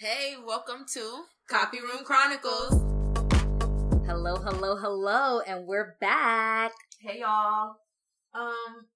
Hey, 0.00 0.36
welcome 0.46 0.86
to 0.94 1.24
Copy 1.46 1.78
Room 1.78 2.04
Chronicles. 2.04 2.70
Hello, 4.06 4.36
hello, 4.36 4.74
hello, 4.74 5.40
and 5.40 5.66
we're 5.66 5.96
back. 6.00 6.72
Hey, 7.02 7.20
y'all. 7.20 7.74
Um, 8.32 8.86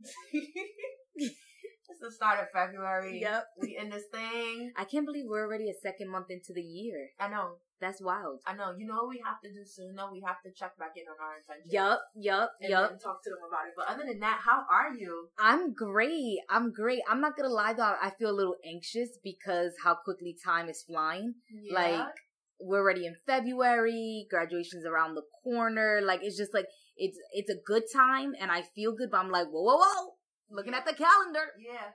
it's 0.32 2.00
the 2.00 2.10
start 2.10 2.40
of 2.40 2.46
February. 2.50 3.20
Yep. 3.20 3.44
We 3.60 3.76
in 3.76 3.90
this 3.90 4.04
thing. 4.10 4.72
I 4.74 4.84
can't 4.84 5.04
believe 5.04 5.26
we're 5.28 5.44
already 5.44 5.68
a 5.68 5.74
second 5.82 6.08
month 6.08 6.30
into 6.30 6.54
the 6.54 6.62
year. 6.62 7.10
I 7.20 7.28
know. 7.28 7.56
That's 7.80 8.02
wild. 8.02 8.40
I 8.46 8.54
know. 8.54 8.74
You 8.76 8.86
know 8.86 8.96
what 9.06 9.10
we 9.10 9.22
have 9.24 9.40
to 9.42 9.48
do 9.52 9.64
soon? 9.64 9.94
though? 9.94 10.10
we 10.10 10.20
have 10.26 10.42
to 10.42 10.50
check 10.50 10.76
back 10.78 10.92
in 10.96 11.04
on 11.06 11.16
our 11.22 11.36
intentions. 11.38 11.72
Yup, 11.72 12.00
yup, 12.16 12.50
yup. 12.60 12.90
and 12.90 13.00
talk 13.00 13.22
to 13.22 13.30
them 13.30 13.38
about 13.46 13.66
it. 13.68 13.74
But 13.76 13.86
other 13.88 14.04
than 14.06 14.18
that, 14.20 14.40
how 14.44 14.64
are 14.70 14.92
you? 14.94 15.28
I'm 15.38 15.72
great. 15.74 16.38
I'm 16.50 16.72
great. 16.72 17.00
I'm 17.08 17.20
not 17.20 17.36
gonna 17.36 17.48
lie 17.54 17.74
though, 17.74 17.94
I 18.02 18.10
feel 18.18 18.30
a 18.30 18.34
little 18.34 18.56
anxious 18.66 19.10
because 19.22 19.72
how 19.84 19.94
quickly 19.94 20.36
time 20.44 20.68
is 20.68 20.82
flying. 20.82 21.34
Yeah. 21.52 21.74
Like 21.74 22.14
we're 22.60 22.80
already 22.80 23.06
in 23.06 23.14
February, 23.26 24.26
graduation's 24.28 24.84
around 24.84 25.14
the 25.14 25.22
corner. 25.44 26.00
Like 26.02 26.20
it's 26.22 26.36
just 26.36 26.52
like 26.52 26.66
it's 26.96 27.16
it's 27.32 27.50
a 27.50 27.60
good 27.64 27.84
time 27.94 28.32
and 28.40 28.50
I 28.50 28.62
feel 28.74 28.92
good, 28.92 29.10
but 29.12 29.18
I'm 29.18 29.30
like, 29.30 29.46
whoa, 29.46 29.62
whoa, 29.62 29.76
whoa. 29.76 30.14
Looking 30.50 30.74
at 30.74 30.84
the 30.84 30.94
calendar. 30.94 31.52
yeah. 31.64 31.92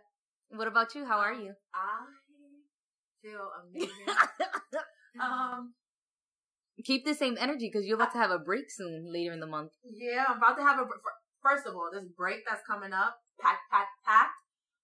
What 0.55 0.67
about 0.67 0.93
you? 0.93 1.03
How 1.03 1.17
are 1.17 1.33
you? 1.33 1.53
I 1.73 2.05
feel 3.23 3.49
amazing. 3.75 3.89
Um, 5.21 5.73
Keep 6.81 7.05
the 7.05 7.13
same 7.13 7.37
energy 7.37 7.69
because 7.69 7.85
you're 7.85 8.01
about 8.01 8.11
to 8.17 8.17
have 8.17 8.33
a 8.33 8.41
break 8.41 8.65
soon 8.73 9.05
later 9.05 9.31
in 9.31 9.39
the 9.39 9.47
month. 9.47 9.77
Yeah, 9.85 10.25
I'm 10.25 10.41
about 10.41 10.57
to 10.57 10.65
have 10.65 10.81
a. 10.81 10.85
First 11.37 11.69
of 11.69 11.77
all, 11.77 11.93
this 11.93 12.09
break 12.17 12.41
that's 12.49 12.65
coming 12.65 12.91
up, 12.91 13.21
pack, 13.37 13.61
pack, 13.69 13.93
pack. 14.01 14.31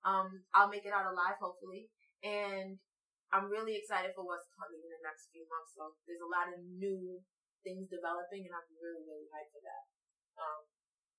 Um, 0.05 0.45
I'll 0.53 0.69
make 0.69 0.85
it 0.85 0.93
out 0.93 1.09
alive, 1.09 1.41
hopefully, 1.41 1.89
and 2.21 2.77
I'm 3.33 3.49
really 3.49 3.73
excited 3.73 4.13
for 4.13 4.21
what's 4.21 4.45
coming 4.53 4.79
in 4.79 4.91
the 4.91 5.01
next 5.01 5.33
few 5.33 5.43
months. 5.49 5.73
So 5.73 5.97
there's 6.05 6.21
a 6.21 6.29
lot 6.29 6.53
of 6.53 6.61
new 6.61 7.19
things 7.65 7.89
developing, 7.89 8.45
and 8.45 8.53
I'm 8.53 8.69
really, 8.77 9.03
really 9.09 9.27
hyped 9.33 9.49
for 9.49 9.63
that. 9.65 9.83
Um, 10.37 10.59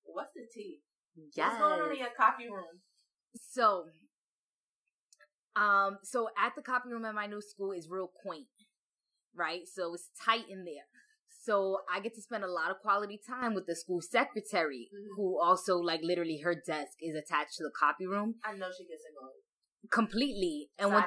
what's 0.07 0.33
the 0.33 0.47
tea? 0.49 0.81
Yes. 1.35 1.59
What's 1.59 1.59
going 1.59 1.81
on 1.83 1.91
in 1.91 1.99
your 1.99 2.15
coffee 2.15 2.47
room? 2.47 2.79
So, 3.35 3.91
um, 5.55 5.99
so 6.03 6.31
at 6.39 6.55
the 6.55 6.63
copy 6.63 6.89
room 6.89 7.03
at 7.05 7.15
my 7.15 7.27
new 7.27 7.41
school 7.43 7.71
is 7.71 7.91
real 7.91 8.07
quaint, 8.07 8.47
right? 9.35 9.61
So 9.73 9.93
it's 9.93 10.09
tight 10.23 10.45
in 10.49 10.65
there. 10.65 10.85
So 11.43 11.79
I 11.91 11.99
get 11.99 12.13
to 12.15 12.21
spend 12.21 12.43
a 12.43 12.51
lot 12.51 12.69
of 12.69 12.77
quality 12.81 13.19
time 13.27 13.55
with 13.55 13.65
the 13.65 13.75
school 13.75 14.01
secretary, 14.01 14.89
Mhm. 14.93 15.15
who 15.15 15.39
also 15.41 15.77
like 15.77 16.01
literally 16.03 16.39
her 16.43 16.53
desk 16.55 16.97
is 17.01 17.15
attached 17.15 17.55
to 17.57 17.63
the 17.63 17.71
copy 17.71 18.05
room 18.05 18.35
I 18.43 18.53
know 18.55 18.71
she 18.71 18.85
gets 18.85 19.03
annoyed. 19.09 19.41
completely, 19.89 20.69
and 20.77 20.93
when, 20.93 21.03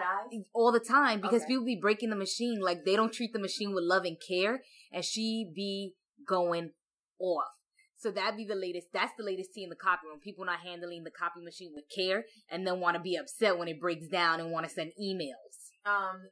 all 0.52 0.72
the 0.72 0.80
time 0.80 1.20
because 1.20 1.42
Okay. 1.42 1.52
people 1.52 1.64
be 1.64 1.76
breaking 1.80 2.10
the 2.10 2.16
machine 2.16 2.60
like 2.60 2.84
they 2.84 2.96
don't 2.96 3.12
treat 3.12 3.32
the 3.32 3.38
machine 3.38 3.72
with 3.72 3.84
love 3.84 4.04
and 4.04 4.20
care, 4.20 4.64
and 4.90 5.04
she 5.04 5.48
be 5.54 5.94
going 6.26 6.72
off. 7.20 7.52
So 7.96 8.10
that'd 8.10 8.36
be 8.36 8.44
the 8.44 8.56
latest. 8.56 8.88
That's 8.92 9.12
the 9.16 9.22
latest 9.22 9.54
tea 9.54 9.62
in 9.62 9.70
the 9.70 9.76
copy 9.76 10.08
room. 10.08 10.18
People 10.20 10.44
not 10.44 10.58
handling 10.60 11.04
the 11.04 11.10
copy 11.12 11.40
machine 11.40 11.72
with 11.74 11.84
care, 11.94 12.26
and 12.48 12.66
then 12.66 12.80
want 12.80 12.96
to 12.96 13.02
be 13.02 13.14
upset 13.16 13.56
when 13.56 13.68
it 13.68 13.80
breaks 13.80 14.08
down 14.08 14.40
and 14.40 14.50
want 14.50 14.66
to 14.66 14.72
send 14.72 14.90
emails. 15.00 15.70
Um, 15.86 16.28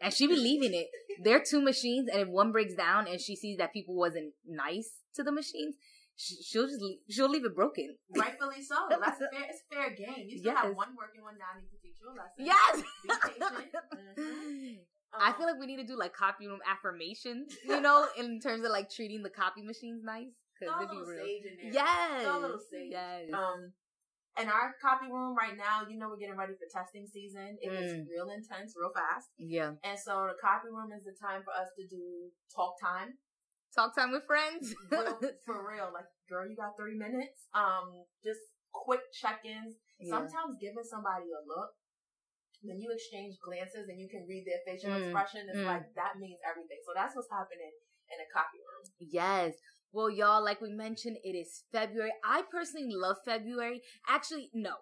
And 0.00 0.12
she 0.12 0.26
be 0.26 0.36
leaving 0.36 0.74
it. 0.74 0.88
There 1.22 1.36
are 1.36 1.42
two 1.44 1.62
machines, 1.62 2.08
and 2.12 2.20
if 2.20 2.28
one 2.28 2.52
breaks 2.52 2.74
down 2.74 3.06
and 3.06 3.20
she 3.20 3.36
sees 3.36 3.58
that 3.58 3.72
people 3.72 3.94
wasn't 3.94 4.34
nice 4.46 4.90
to 5.14 5.22
the 5.22 5.30
machines, 5.32 5.76
she'll 6.16 6.66
just 6.66 6.80
leave, 6.82 6.98
she'll 7.08 7.30
leave 7.30 7.44
it 7.44 7.54
broken. 7.54 7.96
rightfully 8.14 8.60
so. 8.62 8.74
That's 8.90 9.18
fair. 9.18 9.28
It's 9.48 9.62
a 9.70 9.74
fair 9.74 9.90
game. 9.94 10.26
You 10.28 10.38
still 10.40 10.54
have 10.54 10.74
one 10.76 10.88
working 10.98 11.22
one. 11.22 11.34
I 11.34 11.60
need 11.60 11.68
to 11.70 11.76
teach 11.82 11.94
you 12.00 12.08
a 12.08 12.14
lesson. 12.14 12.44
Yes. 12.44 12.82
Be 13.02 13.08
patient. 13.08 14.18
Mhm. 14.18 14.78
I 15.16 15.28
Um, 15.30 15.34
feel 15.36 15.46
like 15.46 15.60
we 15.60 15.66
need 15.66 15.76
to 15.76 15.86
do 15.86 15.96
like 15.96 16.12
copy 16.12 16.48
room 16.48 16.58
affirmations, 16.68 17.54
you 17.64 17.80
know, 17.80 18.06
in 18.18 18.40
terms 18.40 18.64
of 18.64 18.70
like 18.72 18.90
treating 18.90 19.22
the 19.22 19.30
copy 19.30 19.62
machines 19.62 20.02
nice. 20.04 20.26
Cause 20.58 20.68
a 20.72 20.76
it'd 20.82 20.90
be 20.90 20.96
real. 20.96 21.24
sage 21.24 21.42
in 21.46 21.56
there. 21.62 21.72
Yes. 21.72 22.22
Throw 22.24 22.38
a 22.38 22.40
little 22.40 22.60
sage. 22.70 22.90
Yes. 22.90 23.22
Um, 23.32 23.72
in 24.40 24.48
our 24.48 24.74
copy 24.82 25.06
room 25.10 25.36
right 25.36 25.56
now, 25.56 25.86
you 25.88 25.98
know, 25.98 26.08
we're 26.08 26.18
getting 26.18 26.36
ready 26.36 26.54
for 26.54 26.66
testing 26.72 27.06
season. 27.06 27.56
It 27.62 27.70
gets 27.70 27.92
Mm. 27.94 28.08
real 28.10 28.30
intense, 28.30 28.74
real 28.76 28.90
fast. 28.92 29.30
yeah. 29.38 29.74
And 29.84 29.98
so 29.98 30.26
the 30.26 30.34
copy 30.40 30.68
room 30.68 30.92
is 30.92 31.04
the 31.04 31.12
time 31.14 31.42
for 31.44 31.52
us 31.52 31.68
to 31.76 31.86
do 31.86 32.30
talk 32.54 32.80
time. 32.80 33.18
Talk 33.74 33.94
time 33.94 34.12
with 34.12 34.24
friends. 34.26 34.70
Real, 34.90 35.18
for 35.46 35.66
real. 35.66 35.90
Like, 35.92 36.06
girl, 36.30 36.46
you 36.46 36.54
got 36.54 36.76
three 36.78 36.94
minutes. 36.94 37.48
Um, 37.54 38.06
just 38.22 38.38
quick 38.70 39.02
check-ins. 39.12 39.74
Yeah. 39.98 40.14
Sometimes 40.14 40.54
giving 40.62 40.84
somebody 40.86 41.26
a 41.34 41.42
look, 41.42 41.74
when 42.62 42.78
you 42.80 42.90
exchange 42.94 43.34
glances 43.42 43.88
and 43.90 43.98
you 43.98 44.08
can 44.08 44.26
read 44.30 44.46
their 44.46 44.62
facial 44.64 44.90
Mm, 44.94 45.02
expression, 45.10 45.48
it's 45.50 45.58
mm. 45.58 45.66
like, 45.66 45.92
that 45.98 46.18
means 46.22 46.38
everything. 46.46 46.78
So 46.86 46.92
that's 46.94 47.16
what's 47.16 47.30
happening 47.30 47.72
in 48.14 48.18
a 48.22 48.28
copy 48.32 48.58
room. 48.62 48.86
Yes. 49.00 49.54
Well, 49.94 50.10
y'all, 50.10 50.44
like 50.44 50.60
we 50.60 50.70
mentioned, 50.72 51.18
it 51.22 51.36
is 51.36 51.62
February. 51.70 52.10
I 52.24 52.42
personally 52.50 52.88
love 52.90 53.18
February. 53.24 53.80
Actually, 54.08 54.50
no. 54.52 54.74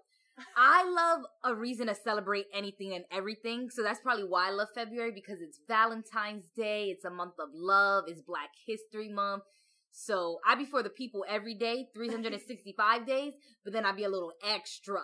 I 0.56 0.88
love 0.88 1.26
a 1.44 1.54
reason 1.54 1.88
to 1.88 1.94
celebrate 1.94 2.46
anything 2.54 2.94
and 2.94 3.04
everything. 3.12 3.68
So 3.68 3.82
that's 3.82 4.00
probably 4.00 4.24
why 4.24 4.48
I 4.48 4.52
love 4.52 4.68
February 4.74 5.12
because 5.12 5.42
it's 5.42 5.60
Valentine's 5.68 6.46
Day. 6.56 6.86
It's 6.86 7.04
a 7.04 7.10
month 7.10 7.34
of 7.38 7.50
love. 7.52 8.04
It's 8.06 8.22
Black 8.22 8.48
History 8.66 9.10
Month. 9.10 9.42
So 9.90 10.38
I 10.48 10.54
be 10.54 10.64
for 10.64 10.82
the 10.82 10.88
people 10.88 11.26
every 11.28 11.54
day, 11.56 11.88
365 11.94 13.06
days, 13.06 13.34
but 13.64 13.74
then 13.74 13.84
I 13.84 13.92
be 13.92 14.04
a 14.04 14.08
little 14.08 14.32
extra 14.42 15.00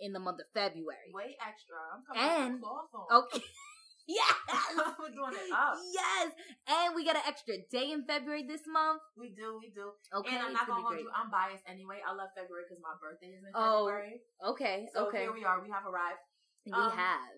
in 0.00 0.12
the 0.12 0.18
month 0.18 0.40
of 0.40 0.46
February. 0.52 1.12
Way 1.14 1.36
extra. 1.46 1.76
I'm 1.94 2.02
coming 2.04 2.42
And- 2.46 2.54
with 2.54 2.62
a 2.62 2.66
cloth 2.66 2.88
on. 3.12 3.22
Okay. 3.36 3.44
yes. 4.06 4.34
We're 4.98 5.12
doing 5.14 5.34
it 5.36 5.50
up. 5.52 5.76
Yes. 5.92 6.32
And 6.68 6.94
we 6.94 7.04
got 7.04 7.16
an 7.16 7.26
extra 7.26 7.58
day 7.70 7.90
in 7.92 8.04
February 8.04 8.44
this 8.46 8.62
month. 8.66 9.00
We 9.16 9.30
do, 9.34 9.58
we 9.60 9.70
do. 9.74 9.92
Okay. 10.14 10.34
and 10.36 10.50
I'm 10.50 10.52
not 10.52 10.66
gonna 10.66 10.82
hold 10.82 10.94
great. 10.98 11.06
you. 11.06 11.10
I'm 11.14 11.30
biased 11.30 11.64
anyway. 11.66 11.98
I 12.02 12.12
love 12.14 12.30
February 12.36 12.64
because 12.68 12.82
my 12.82 12.94
birthday 13.00 13.34
is 13.34 13.42
in 13.44 13.52
Oh, 13.54 13.86
February. 13.86 14.22
Okay. 14.54 14.76
So 14.94 15.06
okay. 15.08 15.26
here 15.28 15.34
we 15.34 15.44
are. 15.44 15.62
We 15.62 15.70
have 15.70 15.86
arrived. 15.86 16.22
We 16.66 16.72
Um, 16.74 16.92
have. 16.94 17.36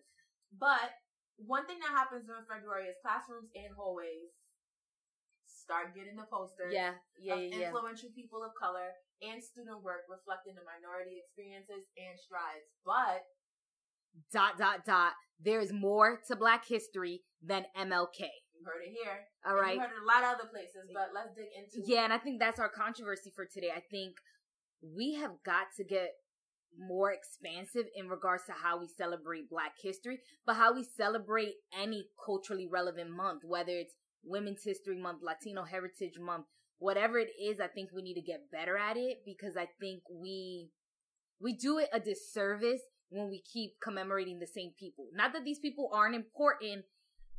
But 0.54 0.92
one 1.40 1.66
thing 1.66 1.80
that 1.82 1.90
happens 1.90 2.24
during 2.28 2.46
February 2.46 2.86
is 2.92 2.96
classrooms 3.02 3.50
and 3.58 3.74
hallways 3.74 4.30
start 5.48 5.96
getting 5.96 6.14
the 6.14 6.28
posters 6.28 6.70
Yeah, 6.76 6.92
yeah, 7.18 7.34
of 7.34 7.40
yeah, 7.40 7.48
yeah. 7.48 7.66
influential 7.72 8.12
people 8.12 8.44
of 8.44 8.52
color 8.54 8.92
and 9.24 9.40
student 9.42 9.80
work 9.80 10.04
reflecting 10.12 10.52
the 10.54 10.62
minority 10.62 11.16
experiences 11.24 11.88
and 11.96 12.14
strides. 12.20 12.68
But 12.84 13.24
Dot, 14.30 14.54
dot, 14.56 14.84
dot. 14.86 15.12
There's 15.40 15.72
more 15.72 16.20
to 16.28 16.36
Black 16.36 16.66
history 16.66 17.22
than 17.42 17.66
MLK. 17.76 18.20
you 18.20 18.64
heard 18.64 18.82
it 18.86 18.92
here. 18.92 19.20
All 19.46 19.54
right. 19.54 19.74
You 19.74 19.80
heard 19.80 19.90
it 19.90 20.02
a 20.02 20.06
lot 20.06 20.24
of 20.24 20.38
other 20.40 20.48
places, 20.48 20.88
but 20.92 21.10
let's 21.14 21.34
dig 21.36 21.48
into 21.56 21.86
Yeah, 21.90 22.04
and 22.04 22.12
I 22.12 22.18
think 22.18 22.40
that's 22.40 22.58
our 22.60 22.70
controversy 22.70 23.32
for 23.34 23.44
today. 23.44 23.70
I 23.74 23.82
think 23.90 24.16
we 24.82 25.14
have 25.14 25.32
got 25.44 25.66
to 25.76 25.84
get 25.84 26.10
more 26.78 27.12
expansive 27.12 27.84
in 27.94 28.08
regards 28.08 28.44
to 28.46 28.52
how 28.52 28.78
we 28.78 28.88
celebrate 28.88 29.50
Black 29.50 29.74
history, 29.80 30.20
but 30.46 30.56
how 30.56 30.74
we 30.74 30.84
celebrate 30.96 31.54
any 31.78 32.08
culturally 32.24 32.66
relevant 32.70 33.10
month, 33.10 33.42
whether 33.44 33.72
it's 33.72 33.94
Women's 34.24 34.64
History 34.64 34.96
Month, 34.96 35.20
Latino 35.22 35.64
Heritage 35.64 36.18
Month, 36.18 36.46
whatever 36.78 37.18
it 37.18 37.28
is, 37.40 37.60
I 37.60 37.68
think 37.68 37.90
we 37.92 38.02
need 38.02 38.14
to 38.14 38.22
get 38.22 38.50
better 38.50 38.76
at 38.76 38.96
it 38.96 39.18
because 39.24 39.56
I 39.56 39.68
think 39.80 40.02
we 40.10 40.70
we 41.40 41.52
do 41.52 41.78
it 41.78 41.88
a 41.92 42.00
disservice 42.00 42.80
when 43.14 43.30
we 43.30 43.40
keep 43.46 43.78
commemorating 43.82 44.38
the 44.42 44.50
same 44.50 44.72
people. 44.78 45.06
Not 45.14 45.32
that 45.32 45.44
these 45.44 45.60
people 45.62 45.88
aren't 45.94 46.16
important, 46.18 46.84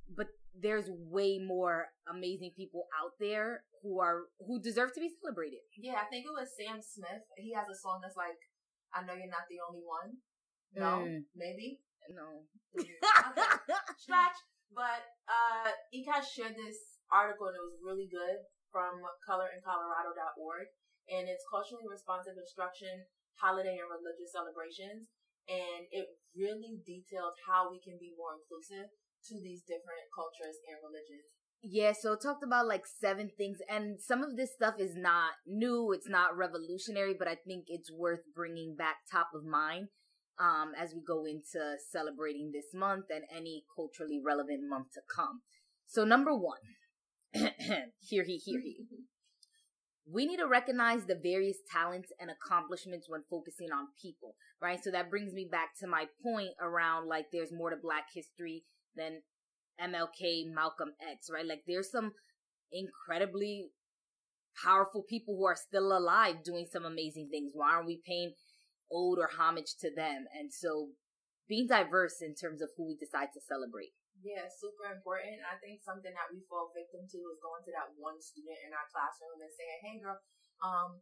but 0.07 0.27
there's 0.55 0.87
way 0.89 1.37
more 1.37 1.91
amazing 2.07 2.51
people 2.55 2.87
out 2.95 3.11
there 3.19 3.63
who 3.83 3.99
are 3.99 4.31
who 4.47 4.55
deserve 4.63 4.93
to 4.95 5.01
be 5.03 5.11
celebrated. 5.21 5.59
Yeah, 5.77 5.99
I 5.99 6.07
think 6.07 6.23
it 6.25 6.31
was 6.31 6.47
Sam 6.55 6.79
Smith. 6.79 7.27
He 7.35 7.51
has 7.53 7.67
a 7.67 7.75
song 7.75 7.99
that's 8.01 8.15
like, 8.15 8.39
I 8.95 9.03
know 9.03 9.13
you're 9.19 9.27
not 9.27 9.51
the 9.51 9.59
only 9.67 9.83
one. 9.83 10.23
No, 10.73 11.03
Mm. 11.03 11.23
maybe. 11.35 11.83
No. 12.09 12.47
Stretch. 13.99 14.39
But 14.73 15.05
uh 15.29 15.71
Ekash 15.93 16.27
shared 16.35 16.57
this 16.57 16.99
article 17.13 17.47
and 17.47 17.55
it 17.55 17.63
was 17.63 17.79
really 17.85 18.09
good 18.11 18.43
from 18.73 18.99
colorincolorado.org. 19.23 20.67
And 21.07 21.29
it's 21.29 21.45
culturally 21.47 21.85
responsive 21.87 22.33
instruction, 22.35 23.05
holiday 23.39 23.77
and 23.77 23.87
religious 23.87 24.33
celebrations. 24.33 25.05
And 25.47 25.85
it 25.91 26.07
really 26.35 26.81
detailed 26.85 27.37
how 27.47 27.69
we 27.71 27.79
can 27.79 27.97
be 27.99 28.13
more 28.17 28.35
inclusive 28.35 28.89
to 29.29 29.35
these 29.41 29.61
different 29.61 30.09
cultures 30.13 30.57
and 30.67 30.77
religions. 30.81 31.25
Yeah, 31.61 31.93
so 31.97 32.13
it 32.13 32.21
talked 32.21 32.43
about 32.43 32.67
like 32.67 32.85
seven 32.85 33.31
things, 33.37 33.57
and 33.67 33.99
some 33.99 34.21
of 34.21 34.37
this 34.37 34.53
stuff 34.53 34.75
is 34.77 34.95
not 34.95 35.33
new, 35.47 35.91
it's 35.93 36.07
not 36.07 36.37
revolutionary, 36.37 37.15
but 37.17 37.27
I 37.27 37.35
think 37.35 37.65
it's 37.67 37.91
worth 37.91 38.21
bringing 38.35 38.75
back 38.75 38.97
top 39.11 39.29
of 39.33 39.43
mind 39.43 39.87
um, 40.39 40.73
as 40.77 40.93
we 40.93 41.01
go 41.01 41.25
into 41.25 41.77
celebrating 41.91 42.51
this 42.53 42.73
month 42.73 43.05
and 43.09 43.23
any 43.35 43.63
culturally 43.75 44.21
relevant 44.23 44.69
month 44.69 44.91
to 44.93 45.01
come. 45.13 45.41
So, 45.87 46.03
number 46.03 46.35
one, 46.35 46.61
here 47.33 48.23
he, 48.25 48.37
here 48.37 48.59
he. 48.61 48.85
We 50.11 50.27
need 50.27 50.37
to 50.37 50.47
recognize 50.47 51.05
the 51.05 51.19
various 51.21 51.57
talents 51.71 52.11
and 52.19 52.29
accomplishments 52.29 53.07
when 53.09 53.23
focusing 53.29 53.71
on 53.71 53.87
people, 53.99 54.35
right? 54.61 54.83
So 54.83 54.91
that 54.91 55.09
brings 55.09 55.33
me 55.33 55.47
back 55.51 55.69
to 55.79 55.87
my 55.87 56.05
point 56.23 56.51
around 56.61 57.07
like 57.07 57.25
there's 57.31 57.51
more 57.51 57.71
to 57.71 57.75
Black 57.75 58.05
history 58.13 58.63
than 58.95 59.21
MLK, 59.81 60.53
Malcolm 60.53 60.91
X, 61.01 61.27
right? 61.31 61.45
Like 61.45 61.63
there's 61.67 61.91
some 61.91 62.11
incredibly 62.71 63.69
powerful 64.63 65.03
people 65.09 65.35
who 65.37 65.45
are 65.45 65.55
still 65.55 65.97
alive 65.97 66.43
doing 66.43 66.67
some 66.71 66.85
amazing 66.85 67.29
things. 67.31 67.51
Why 67.53 67.71
aren't 67.71 67.87
we 67.87 68.01
paying 68.05 68.33
ode 68.91 69.19
or 69.19 69.29
homage 69.37 69.75
to 69.81 69.89
them? 69.93 70.25
And 70.37 70.53
so 70.53 70.89
being 71.47 71.67
diverse 71.67 72.21
in 72.21 72.35
terms 72.35 72.61
of 72.61 72.69
who 72.77 72.87
we 72.87 72.95
decide 72.95 73.29
to 73.33 73.41
celebrate. 73.47 73.93
Yeah, 74.25 74.49
super 74.49 74.89
important. 74.89 75.37
I 75.45 75.61
think 75.61 75.85
something 75.85 76.09
that 76.09 76.33
we 76.33 76.41
fall 76.49 76.73
victim 76.73 77.05
to 77.05 77.19
is 77.29 77.37
going 77.37 77.61
to 77.61 77.71
that 77.77 77.93
one 77.93 78.17
student 78.17 78.57
in 78.65 78.73
our 78.73 78.89
classroom 78.89 79.37
and 79.37 79.53
saying, 79.53 79.77
"Hey, 79.85 80.01
girl, 80.01 80.17
um, 80.65 80.97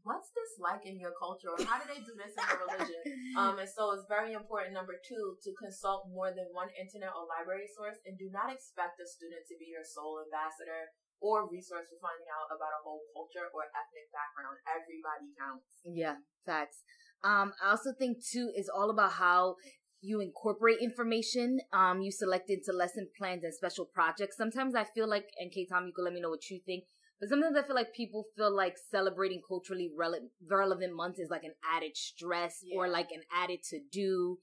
what's 0.00 0.32
this 0.32 0.56
like 0.56 0.88
in 0.88 0.96
your 0.96 1.12
culture? 1.12 1.52
Or 1.52 1.60
how 1.60 1.76
do 1.76 1.84
they 1.84 2.00
do 2.00 2.16
this 2.16 2.32
in 2.32 2.40
your 2.48 2.64
religion?" 2.64 3.04
Um, 3.34 3.58
and 3.58 3.68
so 3.68 3.90
it's 3.92 4.06
very 4.08 4.32
important. 4.32 4.72
Number 4.72 4.96
two, 4.96 5.36
to 5.42 5.50
consult 5.60 6.08
more 6.08 6.30
than 6.32 6.48
one 6.54 6.70
internet 6.72 7.12
or 7.12 7.28
library 7.28 7.68
source, 7.68 8.00
and 8.08 8.16
do 8.16 8.32
not 8.32 8.48
expect 8.48 8.96
a 8.96 9.04
student 9.04 9.44
to 9.50 9.58
be 9.60 9.68
your 9.68 9.84
sole 9.84 10.24
ambassador 10.24 10.94
or 11.20 11.50
resource 11.50 11.90
for 11.90 11.98
finding 12.00 12.30
out 12.32 12.48
about 12.48 12.72
a 12.72 12.80
whole 12.80 13.02
culture 13.12 13.50
or 13.52 13.68
ethnic 13.76 14.08
background. 14.14 14.56
Everybody 14.64 15.34
counts. 15.36 15.84
Yeah, 15.84 16.22
facts. 16.48 16.80
Um, 17.24 17.52
I 17.60 17.76
also 17.76 17.92
think 17.92 18.24
too 18.24 18.52
is 18.54 18.70
all 18.70 18.88
about 18.88 19.18
how 19.18 19.56
you 20.04 20.20
incorporate 20.20 20.78
information 20.80 21.58
um 21.72 22.00
you 22.00 22.12
select 22.12 22.50
into 22.50 22.72
lesson 22.72 23.08
plans 23.16 23.44
and 23.44 23.54
special 23.54 23.86
projects. 23.86 24.36
Sometimes 24.36 24.74
i 24.74 24.84
feel 24.84 25.08
like 25.08 25.28
and 25.38 25.50
k 25.52 25.66
tom 25.66 25.86
you 25.86 25.92
can 25.92 26.04
let 26.04 26.14
me 26.14 26.20
know 26.20 26.30
what 26.30 26.48
you 26.50 26.60
think 26.64 26.84
but 27.20 27.28
sometimes 27.28 27.56
i 27.56 27.62
feel 27.62 27.76
like 27.76 27.94
people 27.94 28.24
feel 28.36 28.54
like 28.54 28.76
celebrating 28.90 29.40
culturally 29.46 29.90
rele- 29.98 30.28
relevant 30.50 30.94
months 30.94 31.18
is 31.18 31.30
like 31.30 31.44
an 31.44 31.54
added 31.64 31.96
stress 31.96 32.60
yeah. 32.62 32.76
or 32.76 32.88
like 32.88 33.10
an 33.12 33.22
added 33.32 33.60
to 33.70 33.80
do. 33.90 34.38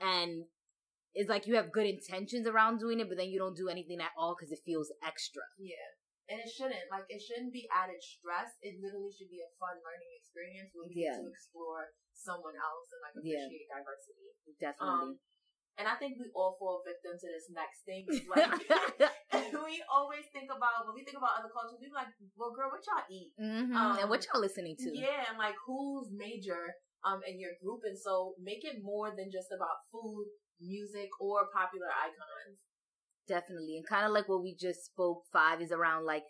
And 0.00 0.44
it's 1.14 1.28
like 1.28 1.46
you 1.46 1.56
have 1.56 1.72
good 1.72 1.86
intentions 1.86 2.46
around 2.48 2.78
doing 2.78 3.00
it 3.00 3.08
but 3.08 3.18
then 3.18 3.28
you 3.28 3.38
don't 3.38 3.56
do 3.56 3.68
anything 3.68 4.00
at 4.00 4.16
all 4.16 4.34
because 4.38 4.52
it 4.52 4.64
feels 4.64 4.90
extra. 5.04 5.42
Yeah. 5.58 5.88
And 6.30 6.40
it 6.40 6.48
shouldn't 6.48 6.88
like 6.90 7.04
it 7.10 7.20
shouldn't 7.20 7.52
be 7.52 7.68
added 7.68 8.00
stress. 8.00 8.56
It 8.62 8.80
literally 8.80 9.12
should 9.12 9.28
be 9.28 9.42
a 9.44 9.50
fun 9.60 9.76
learning 9.82 10.12
experience 10.16 10.70
where 10.72 10.88
you 10.88 10.96
yeah. 10.96 11.18
get 11.18 11.26
to 11.26 11.28
explore 11.28 11.92
someone 12.22 12.54
else 12.54 12.86
and 12.94 13.00
like 13.02 13.14
appreciate 13.18 13.66
yeah. 13.66 13.82
diversity 13.82 14.22
Definitely. 14.62 15.18
Um, 15.18 15.18
and 15.80 15.88
I 15.88 15.96
think 15.96 16.20
we 16.20 16.28
all 16.36 16.54
fall 16.60 16.84
victim 16.84 17.16
to 17.16 17.28
this 17.32 17.48
next 17.48 17.82
thing. 17.88 18.04
Like, 18.28 18.44
we 19.66 19.80
always 19.88 20.28
think 20.30 20.52
about 20.52 20.84
when 20.84 20.94
we 20.94 21.02
think 21.02 21.16
about 21.16 21.40
other 21.40 21.48
cultures, 21.48 21.80
we're 21.80 21.96
like, 21.96 22.12
well, 22.36 22.52
girl, 22.52 22.68
what 22.68 22.84
y'all 22.84 23.08
eat, 23.08 23.32
mm-hmm. 23.40 23.72
um, 23.72 23.96
and 23.98 24.06
what 24.12 24.20
y'all 24.28 24.40
listening 24.40 24.76
to? 24.84 24.92
Yeah, 24.92 25.32
and 25.32 25.40
like 25.40 25.56
who's 25.64 26.12
major 26.12 26.76
um 27.08 27.24
in 27.24 27.40
your 27.40 27.56
group, 27.64 27.82
and 27.88 27.96
so 27.96 28.36
make 28.36 28.62
it 28.62 28.84
more 28.84 29.10
than 29.16 29.32
just 29.32 29.48
about 29.48 29.88
food, 29.88 30.28
music, 30.60 31.08
or 31.18 31.48
popular 31.50 31.88
icons. 31.88 32.60
Definitely, 33.26 33.80
and 33.80 33.88
kind 33.88 34.04
of 34.04 34.12
like 34.12 34.28
what 34.28 34.44
we 34.44 34.54
just 34.54 34.84
spoke. 34.84 35.24
Five 35.32 35.64
is 35.64 35.72
around 35.72 36.04
like 36.04 36.28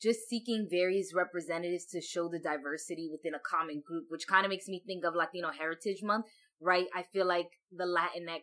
just 0.00 0.28
seeking 0.28 0.66
various 0.70 1.12
representatives 1.14 1.84
to 1.86 2.00
show 2.00 2.28
the 2.28 2.38
diversity 2.38 3.08
within 3.10 3.34
a 3.34 3.38
common 3.38 3.82
group, 3.86 4.06
which 4.08 4.26
kind 4.26 4.44
of 4.46 4.50
makes 4.50 4.68
me 4.68 4.82
think 4.86 5.04
of 5.04 5.14
Latino 5.14 5.50
Heritage 5.50 6.02
Month, 6.02 6.26
right? 6.60 6.86
I 6.94 7.04
feel 7.12 7.26
like 7.26 7.48
the 7.70 7.84
Latinx 7.84 8.42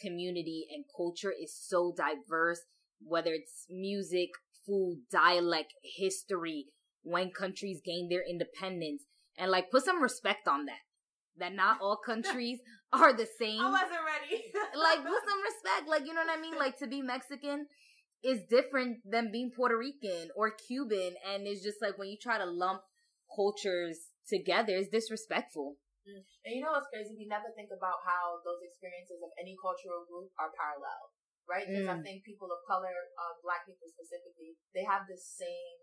community 0.00 0.66
and 0.74 0.84
culture 0.96 1.32
is 1.32 1.56
so 1.56 1.94
diverse, 1.96 2.60
whether 3.00 3.32
it's 3.32 3.66
music, 3.70 4.30
food, 4.66 5.02
dialect, 5.10 5.72
history, 5.96 6.66
when 7.02 7.30
countries 7.30 7.80
gain 7.84 8.08
their 8.08 8.22
independence, 8.28 9.04
and 9.38 9.50
like 9.50 9.70
put 9.70 9.84
some 9.84 10.02
respect 10.02 10.46
on 10.46 10.66
that. 10.66 10.80
That 11.38 11.54
not 11.54 11.78
all 11.80 11.96
countries 12.06 12.60
are 12.92 13.12
the 13.12 13.26
same. 13.38 13.60
I 13.60 13.70
wasn't 13.70 14.00
ready. 14.04 14.44
like 14.76 14.98
put 14.98 15.22
some 15.28 15.42
respect. 15.42 15.88
Like 15.88 16.06
you 16.06 16.14
know 16.14 16.20
what 16.20 16.38
I 16.38 16.40
mean? 16.40 16.58
Like 16.58 16.78
to 16.78 16.86
be 16.86 17.00
Mexican 17.00 17.66
is 18.22 18.46
different 18.46 19.02
than 19.02 19.30
being 19.30 19.50
Puerto 19.50 19.76
Rican 19.76 20.30
or 20.38 20.54
Cuban, 20.54 21.14
and 21.26 21.46
it's 21.46 21.62
just 21.62 21.82
like 21.82 21.98
when 21.98 22.08
you 22.08 22.16
try 22.16 22.38
to 22.38 22.46
lump 22.46 22.82
cultures 23.34 23.98
together, 24.28 24.78
it's 24.78 24.88
disrespectful. 24.88 25.76
Mm. 26.06 26.22
And 26.46 26.52
you 26.54 26.60
know 26.62 26.74
what's 26.74 26.90
crazy? 26.90 27.14
We 27.14 27.30
never 27.30 27.50
think 27.54 27.70
about 27.70 28.02
how 28.02 28.42
those 28.42 28.62
experiences 28.62 29.22
of 29.22 29.30
any 29.38 29.54
cultural 29.58 30.02
group 30.06 30.34
are 30.38 30.50
parallel, 30.54 31.02
right? 31.46 31.66
Because 31.66 31.86
mm. 31.86 31.94
I 31.94 31.98
think 32.02 32.26
people 32.26 32.50
of 32.50 32.62
color, 32.66 32.94
um, 33.18 33.38
black 33.46 33.66
people 33.66 33.86
specifically, 33.86 34.58
they 34.74 34.82
have 34.82 35.06
the 35.06 35.18
same 35.18 35.78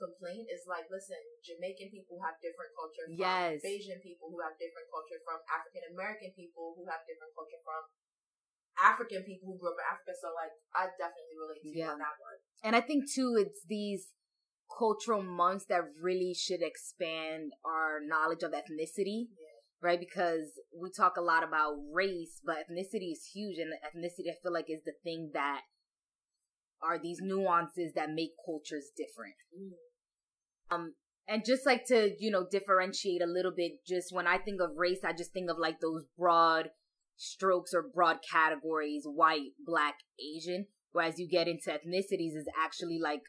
complaint. 0.00 0.48
Is 0.48 0.64
like, 0.64 0.88
listen, 0.88 1.20
Jamaican 1.44 1.92
people 1.92 2.16
have 2.24 2.40
different 2.40 2.72
culture 2.72 3.04
from 3.04 3.20
yes. 3.20 3.60
Asian 3.60 4.00
people 4.00 4.32
who 4.32 4.40
have 4.40 4.56
different 4.56 4.88
culture 4.88 5.20
from 5.28 5.44
African 5.52 5.92
American 5.92 6.32
people 6.32 6.72
who 6.76 6.88
have 6.88 7.04
different 7.04 7.36
culture 7.36 7.60
from 7.60 7.84
African 8.82 9.22
people 9.22 9.52
who 9.52 9.58
grew 9.60 9.70
up 9.70 9.80
in 9.80 9.86
Africa. 9.86 10.12
So 10.18 10.32
like, 10.32 10.54
I 10.72 10.88
definitely 10.96 11.36
relate 11.36 11.62
to 11.62 11.72
yeah. 11.72 11.84
you 11.84 11.90
on 11.92 12.00
that 12.00 12.16
one. 12.18 12.38
And 12.64 12.72
I 12.76 12.80
think 12.80 13.06
too, 13.06 13.36
it's 13.38 13.60
these 13.68 14.12
cultural 14.70 15.22
months 15.22 15.66
that 15.68 15.82
really 16.00 16.34
should 16.34 16.62
expand 16.62 17.52
our 17.64 18.00
knowledge 18.00 18.42
of 18.42 18.52
ethnicity. 18.52 19.28
Yeah 19.32 19.50
right? 19.82 19.98
Because 19.98 20.44
we 20.78 20.90
talk 20.90 21.16
a 21.16 21.22
lot 21.22 21.42
about 21.42 21.76
race, 21.92 22.40
but 22.44 22.56
ethnicity 22.56 23.12
is 23.12 23.30
huge, 23.32 23.58
and 23.58 23.72
ethnicity 23.72 24.30
I 24.30 24.36
feel 24.42 24.52
like 24.52 24.66
is 24.68 24.82
the 24.84 24.92
thing 25.02 25.30
that 25.34 25.62
are 26.82 26.98
these 26.98 27.20
nuances 27.20 27.92
that 27.94 28.10
make 28.10 28.30
cultures 28.44 28.90
different. 28.96 29.34
Mm. 29.54 30.74
Um, 30.74 30.94
and 31.28 31.44
just 31.44 31.66
like 31.66 31.84
to 31.86 32.14
you 32.18 32.30
know 32.30 32.46
differentiate 32.50 33.22
a 33.22 33.26
little 33.26 33.52
bit, 33.54 33.72
just 33.86 34.14
when 34.14 34.26
I 34.26 34.38
think 34.38 34.60
of 34.60 34.70
race, 34.76 35.00
I 35.04 35.12
just 35.12 35.32
think 35.32 35.50
of 35.50 35.58
like 35.58 35.80
those 35.80 36.04
broad 36.18 36.70
strokes 37.20 37.72
or 37.74 37.82
broad 37.82 38.18
categories: 38.28 39.04
white, 39.04 39.52
black, 39.64 39.96
Asian. 40.18 40.66
Whereas 40.92 41.20
you 41.20 41.28
get 41.28 41.46
into 41.46 41.70
ethnicities 41.70 42.34
is 42.34 42.48
actually 42.60 42.98
like 42.98 43.22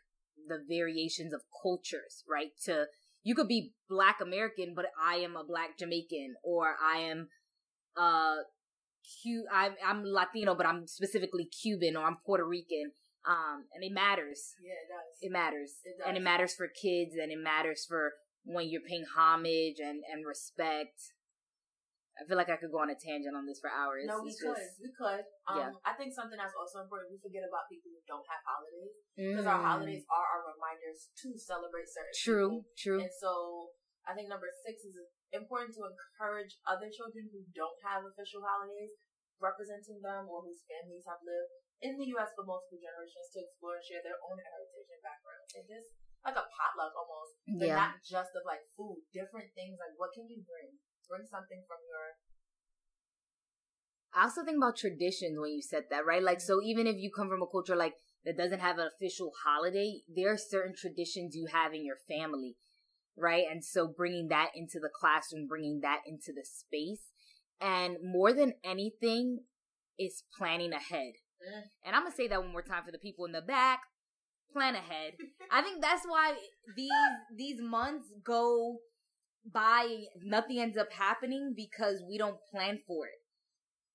the 0.47 0.63
variations 0.67 1.33
of 1.33 1.41
cultures, 1.61 2.23
right? 2.29 2.49
To 2.65 2.85
you 3.23 3.35
could 3.35 3.47
be 3.47 3.73
black 3.87 4.19
American, 4.19 4.73
but 4.75 4.85
I 5.03 5.17
am 5.17 5.35
a 5.35 5.43
black 5.43 5.77
Jamaican, 5.77 6.35
or 6.43 6.75
I 6.83 6.99
am 6.99 7.27
uh 7.95 8.37
Q 9.21 9.45
I'm 9.51 9.75
I'm 9.85 10.03
Latino, 10.03 10.55
but 10.55 10.65
I'm 10.65 10.87
specifically 10.87 11.45
Cuban 11.45 11.95
or 11.95 12.05
I'm 12.05 12.17
Puerto 12.25 12.45
Rican. 12.45 12.91
Um, 13.27 13.65
and 13.75 13.83
it 13.83 13.91
matters. 13.91 14.55
Yeah, 14.63 14.73
it 14.73 14.89
does. 14.89 15.17
It 15.21 15.31
matters. 15.31 15.73
It 15.83 15.97
does. 15.99 16.07
And 16.07 16.17
it 16.17 16.23
matters 16.23 16.55
for 16.55 16.67
kids 16.67 17.15
and 17.21 17.31
it 17.31 17.37
matters 17.37 17.85
for 17.87 18.13
when 18.43 18.67
you're 18.67 18.81
paying 18.81 19.05
homage 19.15 19.77
and, 19.79 20.01
and 20.11 20.25
respect. 20.25 21.13
I 22.21 22.29
feel 22.29 22.37
like 22.37 22.53
I 22.53 22.61
could 22.61 22.69
go 22.69 22.85
on 22.85 22.93
a 22.93 22.97
tangent 22.97 23.33
on 23.33 23.49
this 23.49 23.57
for 23.57 23.73
hours. 23.73 24.05
No, 24.05 24.21
we 24.21 24.29
it's 24.29 24.37
could. 24.37 24.53
Just, 24.53 24.77
we 24.77 24.93
could. 24.93 25.25
Um, 25.49 25.57
yeah. 25.57 25.73
I 25.81 25.97
think 25.97 26.13
something 26.13 26.37
that's 26.37 26.53
also 26.53 26.85
important, 26.85 27.09
we 27.09 27.17
forget 27.17 27.41
about 27.41 27.65
people 27.65 27.89
who 27.89 27.97
don't 28.05 28.25
have 28.29 28.45
holidays. 28.45 28.93
Because 29.17 29.49
mm. 29.49 29.53
our 29.57 29.57
holidays 29.57 30.05
are 30.05 30.27
our 30.37 30.53
reminders 30.53 31.09
to 31.25 31.33
celebrate 31.33 31.89
certain 31.89 32.13
True, 32.13 32.61
people. 32.61 32.77
true. 32.77 32.99
And 33.01 33.09
so 33.09 33.73
I 34.05 34.13
think 34.13 34.29
number 34.29 34.53
six 34.61 34.85
is 34.85 34.93
important 35.33 35.73
to 35.81 35.89
encourage 35.89 36.61
other 36.69 36.93
children 36.93 37.25
who 37.33 37.41
don't 37.57 37.79
have 37.81 38.05
official 38.05 38.45
holidays, 38.45 38.93
representing 39.41 39.97
them 40.05 40.29
or 40.29 40.45
whose 40.45 40.61
families 40.69 41.09
have 41.09 41.25
lived 41.25 41.57
in 41.81 41.97
the 41.97 42.05
U.S. 42.13 42.29
for 42.37 42.45
multiple 42.45 42.77
generations 42.77 43.33
to 43.33 43.41
explore 43.41 43.81
and 43.81 43.85
share 43.85 44.05
their 44.05 44.21
own 44.21 44.37
heritage 44.37 44.89
and 44.93 45.01
background. 45.01 45.45
And 45.57 45.65
just 45.65 45.89
like 46.21 46.37
a 46.37 46.45
potluck 46.45 46.93
almost, 46.93 47.33
but 47.57 47.65
yeah. 47.65 47.81
not 47.81 47.97
just 48.05 48.37
of 48.37 48.45
like 48.45 48.61
food, 48.77 49.01
different 49.09 49.49
things 49.57 49.81
like 49.81 49.97
what 49.97 50.13
can 50.13 50.29
you 50.29 50.45
bring? 50.45 50.77
Bring 51.11 51.27
something 51.27 51.59
from 51.67 51.83
your 51.83 52.15
I 54.13 54.23
also 54.23 54.43
think 54.43 54.57
about 54.57 54.75
traditions 54.77 55.39
when 55.39 55.51
you 55.51 55.61
said 55.61 55.83
that, 55.89 56.05
right? 56.05 56.21
Like, 56.21 56.41
so 56.41 56.61
even 56.61 56.85
if 56.85 56.97
you 56.97 57.11
come 57.15 57.29
from 57.29 57.41
a 57.41 57.47
culture 57.47 57.77
like 57.77 57.93
that 58.25 58.37
doesn't 58.37 58.59
have 58.59 58.77
an 58.77 58.87
official 58.87 59.31
holiday, 59.45 60.01
there 60.13 60.33
are 60.33 60.37
certain 60.37 60.73
traditions 60.75 61.35
you 61.35 61.47
have 61.51 61.73
in 61.73 61.85
your 61.85 61.95
family, 62.09 62.55
right? 63.17 63.45
And 63.49 63.63
so 63.63 63.87
bringing 63.87 64.27
that 64.27 64.49
into 64.53 64.79
the 64.81 64.89
classroom, 64.93 65.47
bringing 65.47 65.79
that 65.81 66.01
into 66.05 66.33
the 66.35 66.43
space, 66.43 67.07
and 67.61 67.97
more 68.03 68.33
than 68.33 68.53
anything, 68.65 69.39
is 69.97 70.23
planning 70.37 70.73
ahead. 70.73 71.13
Mm. 71.41 71.61
And 71.85 71.95
I'm 71.95 72.03
gonna 72.03 72.15
say 72.15 72.27
that 72.27 72.41
one 72.41 72.51
more 72.51 72.61
time 72.61 72.83
for 72.83 72.91
the 72.91 72.97
people 72.97 73.25
in 73.25 73.31
the 73.31 73.41
back. 73.41 73.79
Plan 74.51 74.75
ahead. 74.75 75.13
I 75.51 75.61
think 75.61 75.81
that's 75.81 76.05
why 76.05 76.33
these 76.75 76.91
these 77.37 77.61
months 77.61 78.07
go 78.25 78.79
by 79.45 80.05
nothing 80.23 80.59
ends 80.59 80.77
up 80.77 80.91
happening 80.91 81.53
because 81.55 82.03
we 82.07 82.17
don't 82.17 82.37
plan 82.51 82.79
for 82.85 83.05
it. 83.07 83.19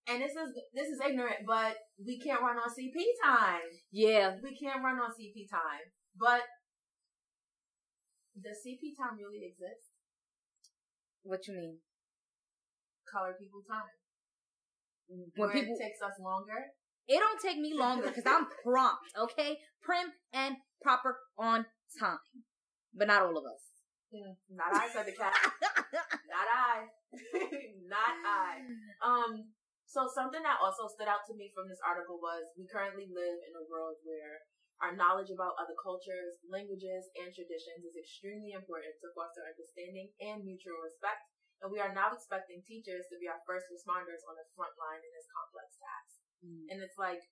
And 0.09 0.23
this 0.23 0.33
is 0.33 0.55
this 0.73 0.87
is 0.87 1.01
ignorant, 1.03 1.47
but 1.47 1.77
we 1.99 2.19
can't 2.19 2.41
run 2.41 2.57
on 2.57 2.71
CP 2.71 2.95
time. 3.25 3.67
Yeah, 3.91 4.37
we 4.43 4.57
can't 4.57 4.83
run 4.83 4.99
on 4.99 5.11
CP 5.11 5.51
time. 5.51 5.91
But 6.19 6.43
does 8.41 8.63
CP 8.63 8.95
time 8.95 9.19
really 9.19 9.43
exist? 9.45 9.91
What 11.23 11.47
you 11.49 11.55
mean? 11.55 11.79
Color 13.11 13.35
people 13.39 13.63
time. 13.69 13.91
When 15.09 15.27
Where 15.35 15.51
people 15.51 15.75
it 15.75 15.83
takes 15.83 16.03
us 16.03 16.15
longer. 16.23 16.71
It 17.09 17.19
don't 17.19 17.41
take 17.41 17.59
me 17.59 17.73
longer 17.75 18.09
because 18.09 18.27
I'm 18.27 18.47
prompt, 18.65 19.15
okay, 19.17 19.59
prim 19.81 20.11
and 20.33 20.57
proper 20.83 21.19
on 21.39 21.67
time, 22.01 22.19
but 22.93 23.07
not 23.07 23.23
all 23.23 23.39
of 23.39 23.45
us. 23.45 23.66
Not 24.51 24.73
I, 24.73 24.89
said 24.89 25.07
the 25.07 25.17
cat. 25.17 25.35
Not 26.31 26.49
I. 26.49 26.89
Not 27.91 28.15
I. 28.25 28.51
Um, 29.03 29.53
So 29.87 30.05
something 30.11 30.43
that 30.43 30.59
also 30.61 30.91
stood 30.91 31.09
out 31.09 31.25
to 31.31 31.39
me 31.39 31.55
from 31.55 31.71
this 31.71 31.81
article 31.81 32.19
was 32.19 32.51
we 32.59 32.67
currently 32.67 33.07
live 33.07 33.39
in 33.47 33.55
a 33.55 33.65
world 33.71 33.97
where 34.03 34.45
our 34.83 34.93
knowledge 34.93 35.33
about 35.33 35.57
other 35.57 35.79
cultures, 35.79 36.37
languages, 36.53 37.09
and 37.17 37.33
traditions 37.33 37.81
is 37.81 37.97
extremely 37.97 38.53
important 38.53 38.93
to 39.01 39.15
foster 39.17 39.41
understanding 39.47 40.13
and 40.21 40.45
mutual 40.45 40.77
respect. 40.85 41.25
And 41.65 41.73
we 41.73 41.81
are 41.81 41.97
now 41.97 42.13
expecting 42.13 42.61
teachers 42.61 43.09
to 43.09 43.17
be 43.17 43.25
our 43.25 43.41
first 43.49 43.73
responders 43.73 44.21
on 44.29 44.37
the 44.37 44.45
front 44.53 44.77
line 44.77 45.01
in 45.01 45.13
this 45.17 45.33
complex 45.33 45.81
task. 45.81 46.13
Mm. 46.45 46.65
And 46.69 46.79
it's 46.85 47.01
like, 47.01 47.25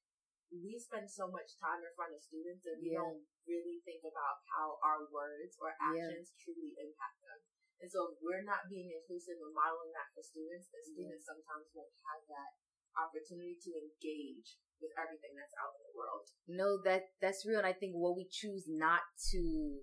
we 0.62 0.78
spend 0.78 1.11
so 1.11 1.26
much 1.26 1.58
time 1.58 1.82
in 1.82 1.92
front 1.99 2.14
of 2.14 2.20
students 2.23 2.62
and 2.68 2.78
we 2.78 2.94
yeah. 2.94 3.02
don't 3.02 3.23
really 3.49 3.82
think 3.82 4.06
about 4.06 4.42
how 4.54 4.78
our 4.84 5.08
words 5.11 5.58
or 5.58 5.75
actions 5.82 6.30
yeah. 6.30 6.40
truly 6.42 6.73
impact 6.78 7.18
them. 7.25 7.38
And 7.82 7.88
so 7.90 8.14
if 8.14 8.23
we're 8.23 8.46
not 8.46 8.70
being 8.70 8.88
inclusive 8.94 9.37
and 9.37 9.52
modeling 9.52 9.92
that 9.92 10.08
for 10.14 10.23
students, 10.23 10.70
then 10.70 10.84
students 10.87 11.26
yeah. 11.26 11.30
sometimes 11.34 11.66
won't 11.75 11.96
have 12.06 12.23
that 12.30 12.50
opportunity 12.94 13.58
to 13.58 13.70
engage 13.75 14.56
with 14.78 14.94
everything 14.94 15.34
that's 15.34 15.54
out 15.58 15.75
in 15.75 15.82
the 15.90 15.96
world. 15.99 16.25
No, 16.46 16.68
that 16.87 17.11
that's 17.18 17.42
real. 17.42 17.58
And 17.58 17.68
I 17.68 17.75
think 17.75 17.99
what 17.99 18.14
we 18.14 18.30
choose 18.30 18.64
not 18.70 19.02
to 19.34 19.82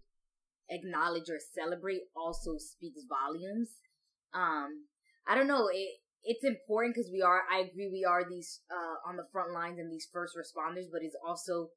acknowledge 0.72 1.28
or 1.28 1.40
celebrate 1.40 2.08
also 2.16 2.56
speaks 2.56 3.04
volumes. 3.04 3.84
Um, 4.32 4.88
I 5.28 5.36
don't 5.36 5.52
know. 5.52 5.68
It 5.68 6.00
it's 6.24 6.44
important 6.44 6.96
because 6.96 7.10
we 7.12 7.22
are. 7.22 7.42
I 7.52 7.62
agree. 7.62 7.90
We 7.92 8.06
are 8.06 8.24
these 8.28 8.62
uh, 8.70 9.10
on 9.10 9.18
the 9.18 9.26
front 9.32 9.54
lines 9.54 9.80
and 9.80 9.92
these 9.92 10.08
first 10.12 10.36
responders, 10.38 10.86
but 10.92 11.02
it's 11.02 11.16
also 11.26 11.70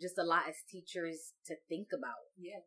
just 0.00 0.18
a 0.18 0.24
lot 0.24 0.48
as 0.48 0.56
teachers 0.70 1.34
to 1.46 1.54
think 1.68 1.88
about. 1.92 2.32
Yeah. 2.38 2.64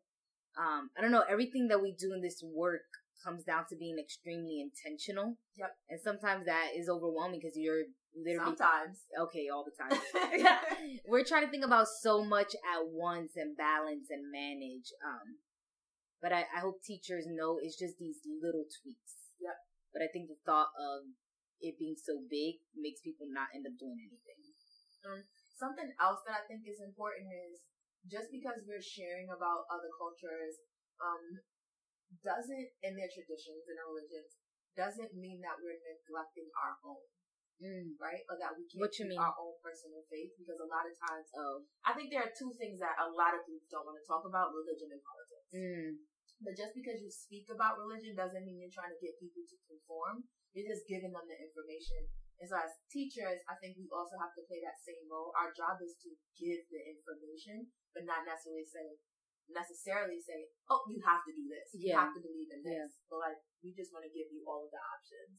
Um, 0.56 0.90
I 0.96 1.02
don't 1.02 1.10
know. 1.10 1.24
Everything 1.28 1.68
that 1.68 1.82
we 1.82 1.92
do 1.98 2.12
in 2.14 2.22
this 2.22 2.42
work 2.42 2.86
comes 3.24 3.42
down 3.42 3.64
to 3.70 3.76
being 3.76 3.98
extremely 3.98 4.60
intentional. 4.60 5.36
Yep. 5.56 5.70
And 5.90 6.00
sometimes 6.00 6.46
that 6.46 6.70
is 6.76 6.88
overwhelming 6.88 7.40
because 7.42 7.56
you're 7.56 7.90
literally 8.14 8.54
sometimes 8.54 9.02
okay 9.18 9.48
all 9.52 9.64
the 9.64 9.74
time. 9.80 9.98
We're 11.08 11.24
trying 11.24 11.44
to 11.44 11.50
think 11.50 11.64
about 11.64 11.88
so 11.88 12.24
much 12.24 12.54
at 12.54 12.86
once 12.86 13.32
and 13.36 13.56
balance 13.56 14.06
and 14.10 14.30
manage. 14.30 14.92
Um, 15.02 15.42
but 16.22 16.32
I, 16.32 16.46
I 16.54 16.60
hope 16.60 16.82
teachers 16.84 17.26
know 17.26 17.58
it's 17.60 17.78
just 17.78 17.98
these 17.98 18.18
little 18.42 18.64
tweaks. 18.82 19.34
Yep. 19.40 19.56
But 19.92 20.02
I 20.02 20.08
think 20.12 20.28
the 20.28 20.38
thought 20.46 20.70
of 20.78 21.02
it 21.60 21.78
being 21.78 21.98
so 21.98 22.22
big 22.26 22.62
makes 22.74 23.04
people 23.04 23.26
not 23.30 23.52
end 23.54 23.66
up 23.68 23.76
doing 23.78 23.98
anything. 23.98 24.40
Um, 25.04 25.20
something 25.54 25.90
else 26.00 26.24
that 26.26 26.40
I 26.40 26.42
think 26.48 26.66
is 26.66 26.80
important 26.82 27.30
is 27.30 27.62
just 28.08 28.28
because 28.28 28.64
we're 28.64 28.84
sharing 28.84 29.32
about 29.32 29.68
other 29.72 29.88
cultures, 29.96 30.60
um, 31.00 31.40
doesn't 32.22 32.68
in 32.84 32.94
their 32.94 33.10
traditions 33.10 33.64
and 33.66 33.78
religions 33.80 34.30
doesn't 34.74 35.14
mean 35.14 35.42
that 35.42 35.58
we're 35.62 35.78
neglecting 35.82 36.50
our 36.58 36.74
own. 36.84 37.06
Mm. 37.62 37.94
Right? 38.02 38.26
Or 38.26 38.34
that 38.42 38.58
we 38.58 38.66
can't 38.66 38.82
what 38.82 38.98
you 38.98 39.06
mean? 39.06 39.14
our 39.14 39.30
own 39.38 39.54
personal 39.62 40.02
faith 40.10 40.34
because 40.34 40.58
a 40.58 40.66
lot 40.66 40.90
of 40.90 40.94
times 40.98 41.30
oh. 41.38 41.62
I 41.86 41.94
think 41.94 42.10
there 42.10 42.26
are 42.26 42.34
two 42.34 42.50
things 42.58 42.82
that 42.82 42.98
a 42.98 43.06
lot 43.06 43.30
of 43.30 43.46
people 43.46 43.62
don't 43.70 43.86
want 43.86 43.94
to 43.94 44.04
talk 44.04 44.26
about, 44.26 44.50
religion 44.50 44.90
and 44.90 44.98
politics. 44.98 45.48
Mm. 45.54 45.90
But 46.42 46.58
just 46.58 46.74
because 46.74 46.98
you 46.98 47.08
speak 47.14 47.46
about 47.46 47.78
religion 47.78 48.18
doesn't 48.18 48.42
mean 48.42 48.58
you're 48.58 48.74
trying 48.74 48.90
to 48.90 48.98
get 48.98 49.14
people 49.22 49.46
to 49.46 49.56
conform. 49.70 50.26
You're 50.54 50.70
just 50.70 50.86
giving 50.86 51.10
them 51.10 51.26
the 51.26 51.34
information. 51.34 52.06
And 52.38 52.46
so 52.50 52.58
as 52.58 52.74
teachers, 52.90 53.42
I 53.46 53.58
think 53.58 53.78
we 53.78 53.90
also 53.90 54.18
have 54.18 54.34
to 54.38 54.46
play 54.46 54.62
that 54.62 54.78
same 54.82 55.06
role. 55.10 55.34
Our 55.34 55.54
job 55.54 55.82
is 55.82 55.98
to 56.02 56.10
give 56.38 56.62
the 56.70 56.82
information, 56.82 57.70
but 57.94 58.06
not 58.06 58.26
necessarily 58.26 58.66
say, 58.66 58.98
necessarily 59.50 60.18
say, 60.18 60.50
"Oh, 60.70 60.82
you 60.90 60.98
have 61.02 61.22
to 61.26 61.32
do 61.34 61.46
this. 61.46 61.74
You 61.74 61.94
have 61.94 62.14
to 62.14 62.22
believe 62.22 62.50
in 62.50 62.62
this." 62.62 62.90
Yeah. 62.98 63.06
But 63.10 63.18
like, 63.22 63.40
we 63.62 63.74
just 63.74 63.94
want 63.94 64.06
to 64.06 64.14
give 64.14 64.30
you 64.34 64.42
all 64.46 64.66
of 64.66 64.70
the 64.70 64.82
options. 64.82 65.34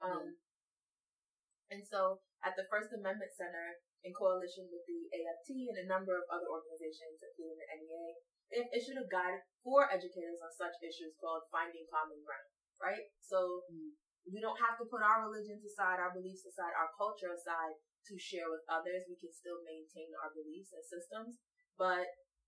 Um, 0.00 0.26
yeah. 0.32 1.76
and 1.76 1.82
so 1.84 2.24
at 2.40 2.56
the 2.56 2.64
First 2.72 2.88
Amendment 2.96 3.36
Center, 3.36 3.76
in 4.00 4.16
coalition 4.16 4.64
with 4.72 4.84
the 4.88 5.12
AFT 5.12 5.68
and 5.68 5.84
a 5.84 5.90
number 5.92 6.16
of 6.16 6.24
other 6.32 6.48
organizations, 6.48 7.20
including 7.20 7.60
the 7.60 7.68
NEA, 7.68 8.16
they 8.48 8.64
issued 8.72 8.96
a 8.96 9.04
guide 9.04 9.44
for 9.60 9.92
educators 9.92 10.40
on 10.40 10.52
such 10.56 10.80
issues 10.80 11.20
called 11.20 11.44
"Finding 11.52 11.84
Common 11.88 12.24
Ground." 12.24 12.48
Right. 12.80 13.12
So. 13.20 13.64
Mm. 13.68 13.96
We 14.28 14.42
don't 14.42 14.60
have 14.60 14.76
to 14.78 14.86
put 14.86 15.00
our 15.00 15.24
religions 15.24 15.64
aside, 15.64 15.98
our 15.98 16.12
beliefs 16.12 16.44
aside, 16.44 16.76
our 16.76 16.92
culture 16.96 17.32
aside 17.32 17.76
to 18.08 18.14
share 18.20 18.48
with 18.52 18.64
others. 18.68 19.08
We 19.08 19.16
can 19.16 19.32
still 19.32 19.60
maintain 19.64 20.12
our 20.20 20.32
beliefs 20.32 20.72
and 20.76 20.84
systems, 20.84 21.40
but 21.80 22.04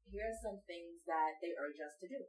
here 0.08 0.28
are 0.28 0.44
some 0.44 0.60
things 0.68 1.06
that 1.08 1.40
they 1.40 1.56
urge 1.56 1.80
us 1.80 1.96
to 2.02 2.06
do. 2.08 2.20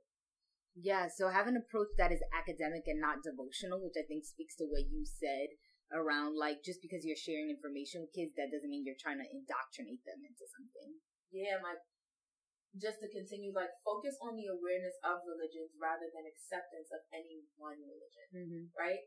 Yeah, 0.73 1.05
so 1.05 1.29
have 1.29 1.45
an 1.45 1.59
approach 1.59 1.93
that 2.01 2.09
is 2.09 2.23
academic 2.33 2.89
and 2.89 2.97
not 2.97 3.21
devotional, 3.21 3.77
which 3.77 3.99
I 3.99 4.07
think 4.09 4.25
speaks 4.25 4.57
to 4.57 4.65
what 4.65 4.89
you 4.89 5.05
said 5.05 5.53
around 5.93 6.33
like 6.33 6.65
just 6.65 6.81
because 6.81 7.05
you're 7.05 7.19
sharing 7.19 7.53
information 7.53 8.01
with 8.01 8.15
kids, 8.17 8.33
that 8.33 8.49
doesn't 8.49 8.71
mean 8.71 8.81
you're 8.81 8.97
trying 8.97 9.21
to 9.21 9.29
indoctrinate 9.29 10.01
them 10.01 10.25
into 10.25 10.45
something. 10.49 10.97
Yeah, 11.29 11.61
like 11.61 11.77
just 12.73 12.97
to 13.05 13.07
continue, 13.13 13.53
like 13.53 13.69
focus 13.85 14.17
on 14.25 14.33
the 14.33 14.49
awareness 14.49 14.97
of 15.05 15.21
religions 15.29 15.77
rather 15.77 16.09
than 16.09 16.25
acceptance 16.25 16.89
of 16.89 17.05
any 17.13 17.45
one 17.61 17.77
religion, 17.77 18.27
mm-hmm. 18.33 18.63
right? 18.73 19.05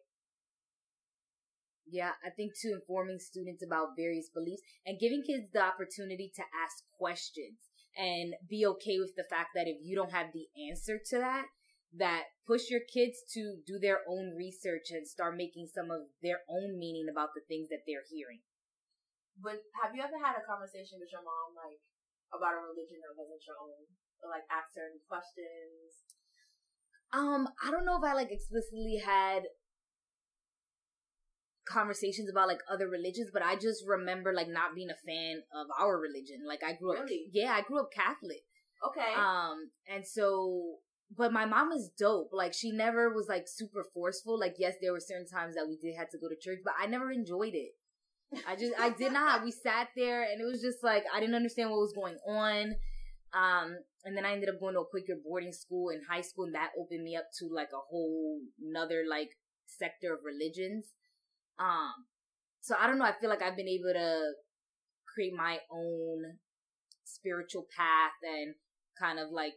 Yeah, 1.87 2.19
I 2.27 2.31
think 2.31 2.53
to 2.63 2.75
informing 2.75 3.19
students 3.19 3.63
about 3.63 3.95
various 3.97 4.29
beliefs 4.35 4.63
and 4.85 4.99
giving 4.99 5.23
kids 5.23 5.47
the 5.55 5.63
opportunity 5.63 6.33
to 6.35 6.43
ask 6.43 6.83
questions 6.99 7.63
and 7.95 8.35
be 8.51 8.67
okay 8.67 8.99
with 8.99 9.15
the 9.17 9.25
fact 9.31 9.55
that 9.55 9.71
if 9.71 9.79
you 9.81 9.95
don't 9.95 10.13
have 10.13 10.35
the 10.35 10.51
answer 10.69 10.99
to 10.99 11.17
that, 11.23 11.47
that 11.95 12.29
push 12.45 12.69
your 12.69 12.83
kids 12.91 13.23
to 13.33 13.63
do 13.65 13.79
their 13.79 14.03
own 14.05 14.35
research 14.37 14.91
and 14.91 15.07
start 15.07 15.39
making 15.39 15.71
some 15.71 15.95
of 15.95 16.11
their 16.21 16.43
own 16.51 16.77
meaning 16.77 17.07
about 17.07 17.33
the 17.33 17.47
things 17.47 17.71
that 17.71 17.87
they're 17.87 18.05
hearing. 18.11 18.43
But 19.39 19.63
have 19.81 19.95
you 19.95 20.03
ever 20.03 20.19
had 20.19 20.37
a 20.37 20.45
conversation 20.45 20.99
with 20.99 21.13
your 21.13 21.23
mom 21.23 21.55
like 21.55 21.81
about 22.35 22.59
a 22.59 22.67
religion 22.67 22.99
that 23.01 23.15
wasn't 23.15 23.45
your 23.47 23.57
own? 23.63 23.87
Or 24.25 24.33
like 24.33 24.49
ask 24.49 24.75
her 24.75 24.89
any 24.89 25.01
questions? 25.07 26.05
Um, 27.13 27.49
I 27.63 27.71
don't 27.71 27.85
know 27.85 27.97
if 27.97 28.05
I 28.05 28.17
like 28.17 28.33
explicitly 28.33 28.99
had 28.99 29.45
conversations 31.69 32.31
about 32.31 32.49
like 32.49 32.61
other 32.71 32.89
religions, 32.89 33.31
but 33.33 33.43
I 33.43 33.57
just 33.57 33.85
remember 33.87 34.33
like 34.33 34.49
not 34.49 34.75
being 34.75 34.91
a 34.91 35.07
fan 35.07 35.43
of 35.55 35.67
our 35.81 35.99
religion. 35.99 36.45
Like 36.47 36.63
I 36.65 36.75
grew 36.75 36.93
really? 36.93 37.03
up, 37.03 37.31
yeah, 37.33 37.53
I 37.53 37.63
grew 37.63 37.81
up 37.81 37.91
Catholic. 37.93 38.43
Okay. 38.87 39.15
Um, 39.17 39.71
and 39.93 40.07
so, 40.07 40.77
but 41.17 41.33
my 41.33 41.45
mom 41.45 41.73
is 41.73 41.91
dope. 41.99 42.31
Like 42.33 42.53
she 42.53 42.73
never 42.73 43.13
was 43.13 43.27
like 43.29 43.45
super 43.47 43.85
forceful. 43.95 44.39
Like 44.39 44.57
yes, 44.59 44.75
there 44.81 44.93
were 44.93 45.01
certain 45.01 45.27
times 45.27 45.55
that 45.55 45.67
we 45.69 45.77
did 45.77 45.97
have 45.97 46.11
to 46.11 46.19
go 46.19 46.29
to 46.29 46.37
church, 46.41 46.61
but 46.65 46.75
I 46.81 46.87
never 46.87 47.11
enjoyed 47.11 47.55
it. 47.55 47.73
I 48.47 48.57
just, 48.57 48.73
I 48.79 48.91
did 48.91 49.13
not. 49.13 49.45
We 49.45 49.53
sat 49.53 49.89
there 49.97 50.23
and 50.23 50.41
it 50.41 50.45
was 50.45 50.61
just 50.61 50.83
like 50.83 51.05
I 51.15 51.21
didn't 51.21 51.37
understand 51.37 51.71
what 51.71 51.81
was 51.81 51.95
going 51.95 52.17
on. 52.27 52.75
Um, 53.35 53.77
and 54.05 54.17
then 54.17 54.25
I 54.25 54.33
ended 54.33 54.49
up 54.49 54.61
going 54.61 54.75
to 54.75 54.81
a 54.81 54.85
Quaker 54.87 55.17
boarding 55.23 55.53
school 55.53 55.91
in 55.91 56.01
high 56.09 56.21
school, 56.21 56.45
and 56.45 56.55
that 56.55 56.71
opened 56.79 57.03
me 57.03 57.17
up 57.17 57.27
to 57.39 57.49
like 57.53 57.71
a 57.75 57.83
whole 57.91 58.41
another 58.63 59.05
like 59.09 59.31
sector 59.67 60.15
of 60.15 60.21
religions. 60.25 60.87
Um, 61.59 62.07
so 62.61 62.75
I 62.79 62.87
don't 62.87 62.99
know. 62.99 63.05
I 63.05 63.15
feel 63.21 63.31
like 63.31 63.43
I've 63.43 63.57
been 63.57 63.69
able 63.69 63.93
to 63.95 64.33
create 65.07 65.33
my 65.33 65.59
own 65.71 66.39
spiritual 67.05 67.67
path 67.77 68.19
and 68.23 68.55
kind 68.99 69.19
of 69.19 69.31
like 69.31 69.55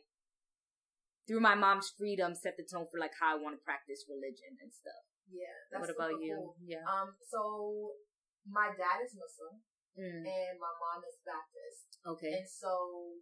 through 1.28 1.42
my 1.42 1.54
mom's 1.54 1.92
freedom 1.98 2.34
set 2.34 2.58
the 2.58 2.66
tone 2.66 2.88
for 2.90 3.00
like 3.00 3.14
how 3.20 3.36
I 3.36 3.42
want 3.42 3.58
to 3.58 3.62
practice 3.62 4.06
religion 4.10 4.58
and 4.62 4.72
stuff. 4.74 5.04
Yeah. 5.30 5.78
what 5.78 5.90
about 5.90 6.18
you? 6.22 6.34
Cool. 6.34 6.56
Yeah. 6.66 6.86
Um. 6.90 7.14
So 7.30 7.94
my 8.50 8.74
dad 8.74 9.06
is 9.06 9.14
Muslim 9.14 9.62
mm. 9.94 10.26
and 10.26 10.56
my 10.58 10.74
mom 10.74 11.06
is 11.06 11.22
Baptist. 11.22 12.02
Okay. 12.02 12.42
And 12.42 12.50
so 12.50 13.22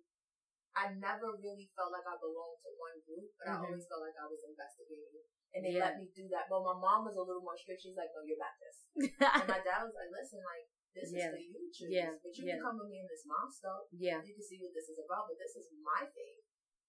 I 0.78 0.94
never 0.94 1.34
really 1.42 1.74
felt 1.74 1.90
like 1.90 2.06
I 2.06 2.14
belonged 2.22 2.62
to 2.62 2.72
one 2.78 2.98
group, 3.02 3.34
but 3.42 3.50
mm-hmm. 3.50 3.58
I 3.58 3.66
always 3.66 3.90
felt 3.90 4.06
like 4.06 4.14
I 4.14 4.30
was 4.30 4.46
investigating 4.46 5.26
and 5.58 5.66
they 5.66 5.74
yeah. 5.74 5.90
let 5.90 5.98
me 5.98 6.06
do 6.14 6.30
that. 6.30 6.46
But 6.46 6.62
my 6.62 6.78
mom 6.78 7.10
was 7.10 7.18
a 7.18 7.26
little 7.26 7.42
more 7.42 7.58
strict. 7.58 7.82
She's 7.82 7.98
like, 7.98 8.14
"No, 8.14 8.22
you're 8.22 8.38
Baptist." 8.38 8.86
and 9.42 9.50
my 9.50 9.62
dad 9.66 9.90
was 9.90 9.98
like, 9.98 10.14
"Listen, 10.14 10.46
like 10.46 10.70
this 10.94 11.10
yeah. 11.10 11.34
is 11.34 11.34
the 11.34 11.42
you 11.42 11.68
choose, 11.74 11.90
yeah. 11.90 12.14
but 12.22 12.32
you 12.38 12.46
yeah. 12.46 12.62
can 12.62 12.70
come 12.70 12.78
with 12.78 12.94
me 12.94 13.02
in 13.02 13.10
this 13.10 13.26
mom 13.26 13.50
stuff. 13.50 13.90
Yeah, 13.96 14.22
you 14.22 14.38
can 14.38 14.46
see 14.46 14.62
what 14.62 14.78
this 14.78 14.86
is 14.92 15.02
about. 15.02 15.26
But 15.26 15.42
this 15.42 15.58
is 15.58 15.74
my 15.82 16.06
faith." 16.06 16.46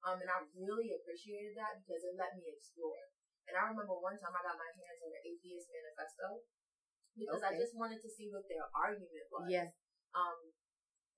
Um, 0.07 0.21
and 0.23 0.31
I 0.31 0.47
really 0.55 0.95
appreciated 0.95 1.59
that 1.59 1.83
because 1.83 2.07
it 2.07 2.15
let 2.15 2.37
me 2.39 2.47
explore. 2.47 3.03
And 3.51 3.59
I 3.59 3.67
remember 3.67 3.97
one 3.99 4.15
time 4.21 4.37
I 4.37 4.45
got 4.45 4.61
my 4.61 4.71
hands 4.71 5.01
on 5.03 5.11
the 5.11 5.23
Atheist 5.25 5.73
Manifesto 5.73 6.45
because 7.17 7.43
okay. 7.43 7.57
I 7.57 7.59
just 7.59 7.75
wanted 7.75 7.99
to 8.05 8.11
see 8.13 8.31
what 8.31 8.47
their 8.47 8.69
argument 8.71 9.27
was. 9.33 9.49
Yeah. 9.51 9.73
Um, 10.15 10.55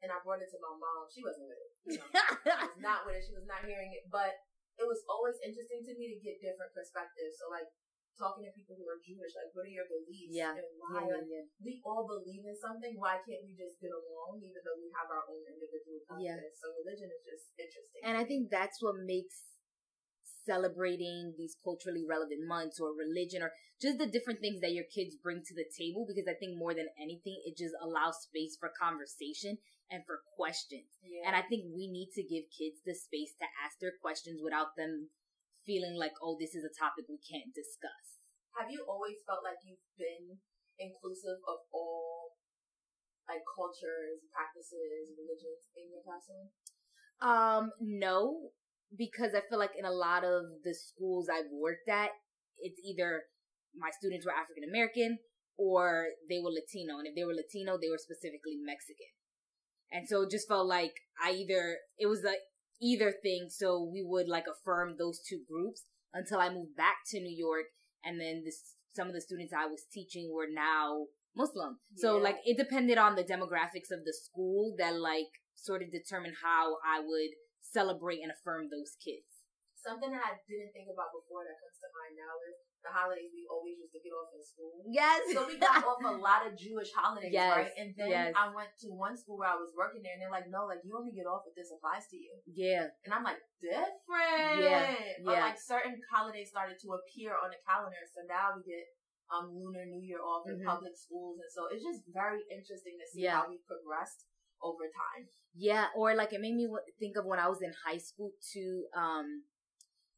and 0.00 0.08
I 0.08 0.18
brought 0.24 0.40
it 0.40 0.48
to 0.52 0.58
my 0.60 0.72
mom. 0.72 1.04
She 1.12 1.20
wasn't 1.20 1.48
with 1.48 1.60
it. 1.60 1.72
You 1.84 1.96
know, 2.00 2.08
she 2.08 2.72
was 2.72 2.80
not 2.80 3.04
with 3.04 3.20
it. 3.20 3.24
She 3.28 3.36
was 3.36 3.48
not 3.48 3.64
hearing 3.64 3.92
it. 3.92 4.08
But 4.08 4.36
it 4.80 4.88
was 4.88 5.04
always 5.06 5.36
interesting 5.44 5.84
to 5.84 5.92
me 5.96 6.16
to 6.16 6.18
get 6.24 6.40
different 6.40 6.72
perspectives. 6.72 7.36
So 7.36 7.52
like 7.52 7.68
talking 8.16 8.44
to 8.44 8.52
people 8.52 8.76
who 8.76 8.88
are 8.88 9.00
Jewish, 9.00 9.32
like 9.36 9.52
what 9.52 9.68
are 9.68 9.72
your 9.72 9.88
beliefs? 9.88 10.32
Yeah. 10.32 10.56
And 10.56 10.68
why 10.76 11.04
yeah, 11.04 11.20
yeah, 11.20 11.44
yeah. 11.44 11.44
we 11.60 11.80
all 11.84 12.08
believe 12.08 12.44
in 12.48 12.56
something, 12.56 12.96
why 12.96 13.20
can't 13.24 13.44
we 13.44 13.56
just 13.56 13.80
get 13.80 13.92
along 13.92 14.40
even 14.40 14.60
though 14.64 14.76
we 14.80 14.88
have 14.96 15.08
our 15.08 15.24
own 15.28 15.44
individual 15.44 16.00
confidence? 16.08 16.56
Yeah. 16.56 16.60
So 16.60 16.72
religion 16.80 17.08
is 17.12 17.22
just 17.24 17.44
interesting. 17.56 18.00
And 18.04 18.16
I 18.16 18.24
think 18.24 18.48
that's 18.48 18.80
what 18.80 19.00
makes 19.04 19.59
celebrating 20.50 21.34
these 21.38 21.54
culturally 21.62 22.02
relevant 22.02 22.42
months 22.42 22.82
or 22.82 22.90
religion 22.90 23.42
or 23.42 23.54
just 23.78 24.02
the 24.02 24.10
different 24.10 24.42
things 24.42 24.58
that 24.60 24.74
your 24.74 24.84
kids 24.90 25.14
bring 25.14 25.46
to 25.46 25.54
the 25.54 25.70
table 25.70 26.02
because 26.02 26.26
I 26.26 26.34
think 26.34 26.58
more 26.58 26.74
than 26.74 26.90
anything, 26.98 27.38
it 27.46 27.54
just 27.54 27.78
allows 27.78 28.26
space 28.26 28.58
for 28.58 28.74
conversation 28.74 29.62
and 29.86 30.02
for 30.02 30.26
questions. 30.34 30.98
Yeah. 31.06 31.30
And 31.30 31.38
I 31.38 31.46
think 31.46 31.70
we 31.70 31.86
need 31.86 32.10
to 32.18 32.26
give 32.26 32.50
kids 32.50 32.82
the 32.82 32.98
space 32.98 33.38
to 33.38 33.46
ask 33.62 33.78
their 33.78 33.94
questions 33.94 34.42
without 34.42 34.74
them 34.74 35.14
feeling 35.62 35.94
like, 35.94 36.18
oh, 36.18 36.34
this 36.34 36.58
is 36.58 36.66
a 36.66 36.74
topic 36.74 37.06
we 37.06 37.22
can't 37.22 37.54
discuss. 37.54 38.26
Have 38.58 38.74
you 38.74 38.82
always 38.90 39.22
felt 39.22 39.46
like 39.46 39.62
you've 39.62 39.86
been 39.94 40.42
inclusive 40.82 41.38
of 41.46 41.62
all 41.70 42.34
like 43.30 43.46
cultures, 43.46 44.26
practices, 44.34 45.14
religions 45.14 45.70
in 45.78 45.86
your 45.94 46.02
classroom? 46.02 46.50
Um, 47.22 47.70
no, 47.78 48.50
because 48.96 49.34
I 49.34 49.42
feel 49.48 49.58
like 49.58 49.76
in 49.78 49.84
a 49.84 49.92
lot 49.92 50.24
of 50.24 50.44
the 50.64 50.74
schools 50.74 51.28
I've 51.30 51.50
worked 51.52 51.88
at, 51.88 52.10
it's 52.58 52.80
either 52.84 53.22
my 53.76 53.90
students 53.98 54.26
were 54.26 54.32
African 54.32 54.64
American 54.68 55.18
or 55.56 56.08
they 56.28 56.38
were 56.38 56.50
Latino. 56.50 56.98
And 56.98 57.06
if 57.06 57.14
they 57.14 57.24
were 57.24 57.34
Latino, 57.34 57.78
they 57.78 57.90
were 57.90 58.00
specifically 58.00 58.56
Mexican. 58.58 59.12
And 59.92 60.08
so 60.08 60.22
it 60.22 60.30
just 60.30 60.48
felt 60.48 60.66
like 60.66 60.94
I 61.22 61.32
either, 61.32 61.78
it 61.98 62.06
was 62.06 62.22
like 62.24 62.40
either 62.80 63.12
thing. 63.22 63.48
So 63.50 63.82
we 63.82 64.02
would 64.02 64.28
like 64.28 64.44
affirm 64.50 64.96
those 64.98 65.20
two 65.20 65.42
groups 65.48 65.84
until 66.14 66.38
I 66.38 66.48
moved 66.48 66.76
back 66.76 67.04
to 67.10 67.20
New 67.20 67.34
York. 67.36 67.66
And 68.04 68.20
then 68.20 68.42
this, 68.44 68.76
some 68.94 69.08
of 69.08 69.14
the 69.14 69.20
students 69.20 69.52
I 69.52 69.66
was 69.66 69.84
teaching 69.92 70.30
were 70.32 70.48
now 70.50 71.06
Muslim. 71.36 71.78
Yeah. 71.94 72.02
So 72.02 72.16
like 72.16 72.38
it 72.44 72.56
depended 72.56 72.98
on 72.98 73.14
the 73.14 73.24
demographics 73.24 73.92
of 73.92 74.04
the 74.04 74.14
school 74.14 74.74
that 74.78 74.98
like 74.98 75.30
sort 75.54 75.82
of 75.82 75.92
determined 75.92 76.34
how 76.42 76.76
I 76.86 77.00
would 77.00 77.30
celebrate 77.70 78.20
and 78.20 78.34
affirm 78.34 78.66
those 78.66 78.98
kids. 78.98 79.46
Something 79.78 80.12
that 80.12 80.20
I 80.20 80.36
didn't 80.44 80.76
think 80.76 80.92
about 80.92 81.08
before 81.16 81.40
that 81.46 81.56
comes 81.56 81.80
to 81.80 81.88
mind 81.96 82.20
now 82.20 82.34
is 82.52 82.58
the 82.84 82.92
holidays 82.92 83.32
we 83.32 83.48
always 83.48 83.80
used 83.80 83.92
to 83.96 84.00
get 84.04 84.12
off 84.12 84.28
in 84.32 84.40
school. 84.44 84.84
Yes. 84.88 85.24
So 85.32 85.48
we 85.48 85.56
got 85.56 85.80
off 85.80 86.00
a 86.04 86.16
lot 86.16 86.44
of 86.44 86.52
Jewish 86.56 86.92
holidays, 86.92 87.32
yes. 87.32 87.48
right? 87.48 87.72
And 87.80 87.96
then 87.96 88.12
yes. 88.12 88.36
I 88.36 88.52
went 88.52 88.72
to 88.84 88.92
one 88.92 89.16
school 89.16 89.40
where 89.40 89.48
I 89.48 89.56
was 89.56 89.72
working 89.72 90.04
there 90.04 90.16
and 90.16 90.20
they're 90.20 90.32
like, 90.32 90.52
no, 90.52 90.68
like 90.68 90.84
you 90.84 90.92
only 90.92 91.16
get 91.16 91.24
off 91.24 91.48
if 91.48 91.56
this 91.56 91.72
applies 91.72 92.08
to 92.12 92.16
you. 92.20 92.32
Yeah. 92.48 92.92
And 93.08 93.12
I'm 93.12 93.24
like, 93.24 93.40
different. 93.60 94.64
Yeah. 94.64 94.96
But 95.24 95.40
yeah. 95.40 95.48
like 95.52 95.60
certain 95.60 95.96
holidays 96.12 96.52
started 96.52 96.76
to 96.84 96.96
appear 96.96 97.36
on 97.36 97.52
the 97.52 97.60
calendar. 97.64 98.04
So 98.12 98.24
now 98.28 98.56
we 98.56 98.64
get 98.64 98.84
um 99.32 99.52
Lunar 99.52 99.86
New 99.88 100.02
Year 100.02 100.20
off 100.20 100.48
in 100.48 100.60
mm-hmm. 100.60 100.68
public 100.68 100.96
schools. 100.96 101.40
And 101.40 101.48
so 101.52 101.68
it's 101.72 101.84
just 101.84 102.04
very 102.12 102.44
interesting 102.48 103.00
to 103.00 103.06
see 103.08 103.28
yeah. 103.28 103.40
how 103.40 103.48
we 103.48 103.60
progressed 103.64 104.28
over 104.62 104.84
time. 104.84 105.28
Yeah. 105.54 105.86
Or 105.96 106.14
like 106.14 106.32
it 106.32 106.40
made 106.40 106.54
me 106.54 106.68
think 106.98 107.16
of 107.16 107.24
when 107.24 107.38
I 107.38 107.48
was 107.48 107.62
in 107.62 107.72
high 107.86 107.98
school 107.98 108.32
too. 108.52 108.84
Um, 108.96 109.44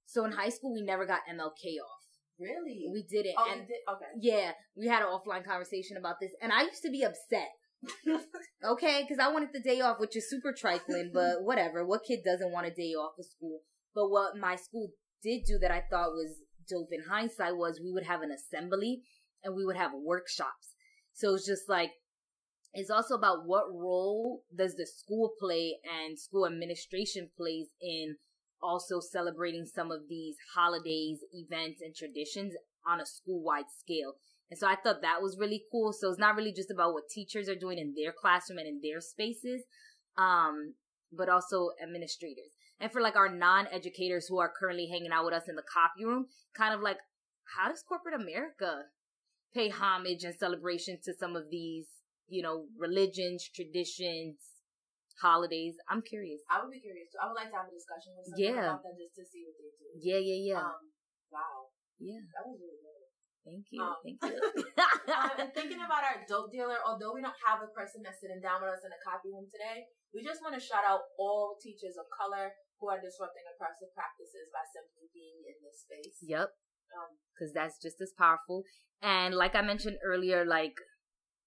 so 0.07 0.25
in 0.25 0.33
high 0.33 0.51
school, 0.51 0.75
we 0.75 0.83
never 0.83 1.07
got 1.07 1.21
MLK 1.31 1.81
off. 1.81 2.03
Really? 2.39 2.87
We 2.93 3.07
did 3.09 3.27
it. 3.27 3.35
Oh, 3.39 3.49
and 3.51 3.67
did? 3.67 3.77
Okay. 3.89 4.05
Yeah, 4.21 4.53
we 4.77 4.87
had 4.87 5.03
an 5.03 5.09
offline 5.09 5.45
conversation 5.45 5.97
about 5.97 6.17
this, 6.21 6.33
and 6.43 6.53
I 6.53 6.63
used 6.63 6.83
to 6.83 6.91
be 6.91 7.03
upset. 7.03 7.49
okay, 8.65 9.03
because 9.03 9.19
I 9.23 9.33
wanted 9.33 9.51
the 9.53 9.61
day 9.61 9.81
off, 9.81 10.01
which 10.01 10.17
is 10.17 10.29
super 10.29 10.53
trifling, 10.53 11.11
but 11.15 11.37
whatever. 11.43 11.87
What 11.87 12.05
kid 12.07 12.21
doesn't 12.25 12.53
want 12.53 12.67
a 12.67 12.71
day 12.71 12.93
off 12.93 13.19
of 13.19 13.27
school? 13.27 13.61
But 13.95 14.09
what 14.09 14.37
my 14.37 14.57
school 14.57 14.91
did 15.23 15.43
do 15.47 15.59
that 15.61 15.71
I 15.71 15.83
thought 15.89 16.13
was 16.13 16.37
dope 16.69 16.89
in 16.93 17.05
hindsight 17.09 17.57
was 17.57 17.81
we 17.83 17.93
would 17.93 18.07
have 18.07 18.23
an 18.23 18.31
assembly 18.31 19.03
and 19.43 19.55
we 19.55 19.65
would 19.65 19.77
have 19.77 19.93
workshops. 19.95 20.75
So 21.13 21.35
it's 21.35 21.47
just 21.47 21.69
like 21.69 21.91
it's 22.75 22.91
also 22.91 23.15
about 23.15 23.47
what 23.47 23.73
role 23.73 24.43
does 24.57 24.75
the 24.75 24.87
school 24.87 25.33
play 25.39 25.77
and 25.85 26.19
school 26.19 26.47
administration 26.47 27.29
plays 27.37 27.69
in 27.81 28.17
also 28.63 29.01
celebrating 29.01 29.67
some 29.67 29.91
of 29.91 30.09
these 30.09 30.37
holidays, 30.55 31.19
events, 31.33 31.81
and 31.83 31.95
traditions 31.95 32.55
on 32.87 33.01
a 33.01 33.07
school 33.07 33.43
wide 33.43 33.71
scale. 33.79 34.15
And 34.51 34.59
so 34.59 34.67
I 34.67 34.77
thought 34.77 35.03
that 35.03 35.23
was 35.23 35.39
really 35.39 35.65
cool. 35.73 35.93
So 35.93 36.11
it's 36.11 36.19
not 36.19 36.37
really 36.37 36.53
just 36.53 36.71
about 36.71 36.93
what 36.93 37.09
teachers 37.09 37.49
are 37.49 37.55
doing 37.55 37.79
in 37.79 37.95
their 37.97 38.13
classroom 38.13 38.59
and 38.59 38.69
in 38.69 38.81
their 38.83 39.01
spaces, 39.01 39.63
um, 40.17 40.75
but 41.11 41.29
also 41.29 41.71
administrators. 41.83 42.53
And 42.79 42.91
for 42.91 43.01
like 43.01 43.17
our 43.17 43.29
non 43.29 43.67
educators 43.73 44.27
who 44.29 44.39
are 44.39 44.53
currently 44.59 44.89
hanging 44.89 45.13
out 45.13 45.25
with 45.25 45.35
us 45.35 45.49
in 45.49 45.57
the 45.57 45.63
copy 45.63 46.05
room, 46.05 46.27
kind 46.57 46.75
of 46.75 46.81
like, 46.81 46.99
how 47.57 47.69
does 47.69 47.83
corporate 47.83 48.21
America 48.21 48.83
pay 49.55 49.69
homage 49.69 50.25
and 50.25 50.35
celebration 50.35 50.99
to 51.05 51.15
some 51.15 51.37
of 51.37 51.45
these, 51.51 51.87
you 52.29 52.43
know, 52.43 52.67
religions, 52.79 53.49
traditions, 53.49 54.39
holidays. 55.21 55.79
I'm 55.87 56.03
curious. 56.03 56.43
I 56.51 56.63
would 56.63 56.75
be 56.75 56.83
curious 56.83 57.11
too. 57.13 57.21
I 57.23 57.31
would 57.31 57.39
like 57.39 57.51
to 57.51 57.59
have 57.59 57.71
a 57.71 57.75
discussion 57.75 58.17
with 58.19 58.27
someone 58.27 58.43
yeah. 58.43 58.67
about 58.75 58.83
that 58.83 58.99
just 58.99 59.15
to 59.21 59.25
see 59.27 59.47
what 59.47 59.57
they 59.59 59.71
do. 59.79 59.89
Yeah, 60.03 60.21
yeah, 60.21 60.41
yeah. 60.55 60.67
Um, 60.67 60.91
wow. 61.31 61.71
Yeah. 62.03 62.23
That 62.35 62.43
was 62.51 62.59
really 62.59 62.83
good. 62.83 63.03
Thank 63.43 63.67
you. 63.75 63.83
Um, 63.83 63.99
Thank 64.07 64.23
you. 64.23 64.39
um, 65.19 65.35
and 65.39 65.51
thinking 65.51 65.83
about 65.83 66.07
our 66.07 66.23
dope 66.31 66.55
dealer, 66.55 66.79
although 66.87 67.11
we 67.11 67.23
don't 67.23 67.39
have 67.43 67.59
a 67.59 67.71
person 67.75 68.03
that's 68.07 68.23
sitting 68.23 68.39
down 68.39 68.63
with 68.63 68.71
us 68.71 68.87
in 68.87 68.95
a 68.95 69.01
copy 69.03 69.35
room 69.35 69.51
today, 69.51 69.83
we 70.15 70.23
just 70.23 70.43
want 70.47 70.55
to 70.55 70.63
shout 70.63 70.87
out 70.87 71.11
all 71.19 71.59
teachers 71.59 71.99
of 71.99 72.07
color 72.15 72.55
who 72.79 72.87
are 72.87 73.03
disrupting 73.03 73.43
oppressive 73.51 73.91
practices 73.99 74.47
by 74.55 74.63
simply 74.71 75.11
being 75.11 75.43
in 75.43 75.59
this 75.63 75.83
space. 75.83 76.23
Yep. 76.23 76.55
Because 77.35 77.51
um, 77.51 77.57
that's 77.59 77.83
just 77.83 77.99
as 77.99 78.15
powerful. 78.15 78.63
And 79.03 79.35
like 79.35 79.59
I 79.59 79.63
mentioned 79.63 79.99
earlier, 80.07 80.47
like 80.47 80.79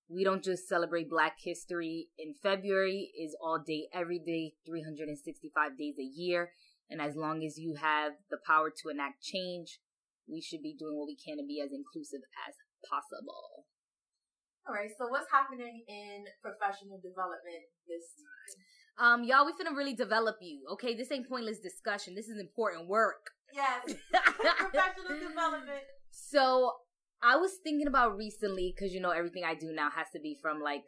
we 0.08 0.24
don't 0.24 0.44
just 0.44 0.68
celebrate 0.68 1.10
Black 1.10 1.38
History 1.40 2.10
in 2.18 2.36
February. 2.42 3.12
is 3.20 3.36
all 3.42 3.60
day, 3.66 3.88
every 3.94 4.20
day, 4.20 4.54
365 4.66 5.78
days 5.78 5.96
a 6.00 6.04
year. 6.04 6.52
And 6.90 7.02
as 7.02 7.16
long 7.16 7.44
as 7.44 7.58
you 7.58 7.76
have 7.82 8.14
the 8.30 8.38
power 8.46 8.70
to 8.70 8.90
enact 8.90 9.24
change, 9.24 9.80
we 10.28 10.42
should 10.42 10.62
be 10.62 10.76
doing 10.78 10.96
what 10.96 11.08
we 11.08 11.18
can 11.18 11.38
to 11.38 11.46
be 11.46 11.62
as 11.62 11.72
inclusive 11.74 12.22
as 12.48 12.54
possible. 12.88 13.66
All 14.68 14.74
right. 14.74 14.90
So 14.98 15.08
what's 15.08 15.30
happening 15.32 15.84
in 15.88 16.26
professional 16.42 16.98
development 16.98 17.66
this 17.88 18.06
time? 18.18 18.62
Um, 18.98 19.24
y'all, 19.24 19.46
we 19.46 19.54
finna 19.54 19.76
really 19.76 19.94
develop 19.94 20.38
you. 20.42 20.66
Okay, 20.74 20.96
this 20.96 21.12
ain't 21.12 21.28
pointless 21.28 21.60
discussion. 21.60 22.16
This 22.16 22.30
is 22.30 22.40
important 22.40 22.88
work. 22.88 23.30
Yes. 23.54 23.84
professional 24.58 25.20
development. 25.20 25.84
So 26.12 26.74
I 27.26 27.38
was 27.38 27.52
thinking 27.64 27.88
about 27.88 28.16
recently 28.16 28.74
because 28.76 28.94
you 28.94 29.02
know 29.02 29.10
everything 29.10 29.44
I 29.44 29.56
do 29.56 29.74
now 29.74 29.90
has 29.90 30.08
to 30.14 30.20
be 30.20 30.38
from 30.42 30.62
like 30.62 30.84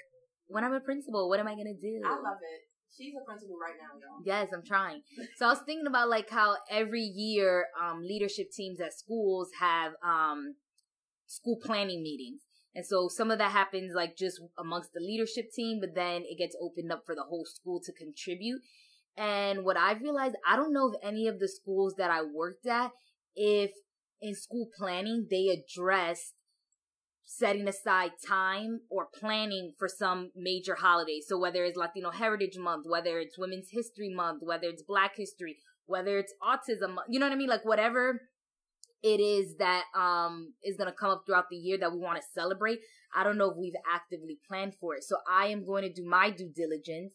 when 0.47 0.63
I'm 0.63 0.73
a 0.73 0.80
principal. 0.80 1.30
What 1.30 1.39
am 1.39 1.47
I 1.47 1.56
gonna 1.56 1.73
do? 1.73 2.02
I 2.06 2.12
love 2.12 2.38
it. 2.41 2.62
She's 2.95 3.13
a 3.19 3.26
principal 3.26 3.58
right 3.60 3.73
now, 3.82 4.00
y'all. 4.00 4.21
Yes, 4.23 4.50
I'm 4.54 4.63
trying. 4.63 5.02
So 5.36 5.47
I 5.47 5.50
was 5.50 5.62
thinking 5.65 5.88
about 5.88 6.10
like 6.10 6.30
how 6.30 6.56
every 6.69 7.02
year 7.02 7.65
um, 7.82 8.02
leadership 8.04 8.52
teams 8.52 8.80
at 8.80 8.93
schools 8.93 9.50
have 9.60 9.93
um, 10.04 10.56
school 11.26 11.58
planning 11.62 12.02
meetings. 12.04 12.41
And 12.76 12.86
so 12.86 13.08
some 13.08 13.32
of 13.32 13.39
that 13.39 13.52
happens 13.52 13.93
like 13.95 14.15
just 14.15 14.39
amongst 14.58 14.93
the 14.93 15.00
leadership 15.00 15.52
team, 15.52 15.80
but 15.82 15.95
then 15.95 16.23
it 16.26 16.38
gets 16.38 16.56
opened 16.62 16.91
up 16.91 17.04
for 17.06 17.15
the 17.15 17.23
whole 17.23 17.45
school 17.45 17.82
to 17.84 17.91
contribute. 17.91 18.62
And 19.17 19.65
what 19.65 19.78
I've 19.78 20.02
realized, 20.02 20.36
I 20.47 20.56
don't 20.56 20.73
know 20.73 20.91
if 20.91 21.00
any 21.02 21.28
of 21.28 21.39
the 21.39 21.47
schools 21.47 21.95
that 21.97 22.12
I 22.12 22.21
worked 22.21 22.67
at, 22.67 22.91
if 23.36 23.71
in 24.21 24.36
school 24.36 24.67
planning, 24.77 25.27
they 25.30 25.47
addressed 25.47 26.34
setting 27.25 27.67
aside 27.67 28.12
time 28.25 28.80
or 28.89 29.08
planning 29.13 29.73
for 29.77 29.89
some 29.89 30.32
major 30.36 30.75
holiday. 30.75 31.19
So 31.25 31.38
whether 31.38 31.65
it's 31.65 31.77
Latino 31.77 32.10
Heritage 32.10 32.58
Month, 32.58 32.86
whether 32.88 33.19
it's 33.19 33.38
Women's 33.38 33.69
History 33.71 34.10
Month, 34.10 34.43
whether 34.43 34.67
it's 34.67 34.82
Black 34.82 35.17
History, 35.17 35.58
whether 35.86 36.17
it's 36.17 36.34
Autism, 36.41 36.95
you 37.10 37.19
know 37.19 37.25
what 37.25 37.34
I 37.34 37.38
mean? 37.38 37.49
Like 37.49 37.65
whatever 37.65 38.21
it 39.03 39.19
is 39.19 39.58
that 39.58 39.84
um 39.95 40.53
is 40.63 40.75
going 40.75 40.89
to 40.89 40.95
come 40.95 41.12
up 41.12 41.23
throughout 41.25 41.49
the 41.51 41.58
year 41.58 41.77
that 41.77 41.91
we 41.91 41.99
want 41.99 42.17
to 42.17 42.27
celebrate. 42.34 42.80
I 43.13 43.23
don't 43.23 43.38
know 43.38 43.51
if 43.51 43.58
we've 43.58 43.73
actively 43.93 44.39
planned 44.47 44.75
for 44.75 44.95
it. 44.95 45.03
So 45.03 45.17
I 45.30 45.47
am 45.47 45.65
going 45.65 45.84
to 45.84 45.93
do 45.93 46.08
my 46.08 46.30
due 46.30 46.49
diligence 46.49 47.13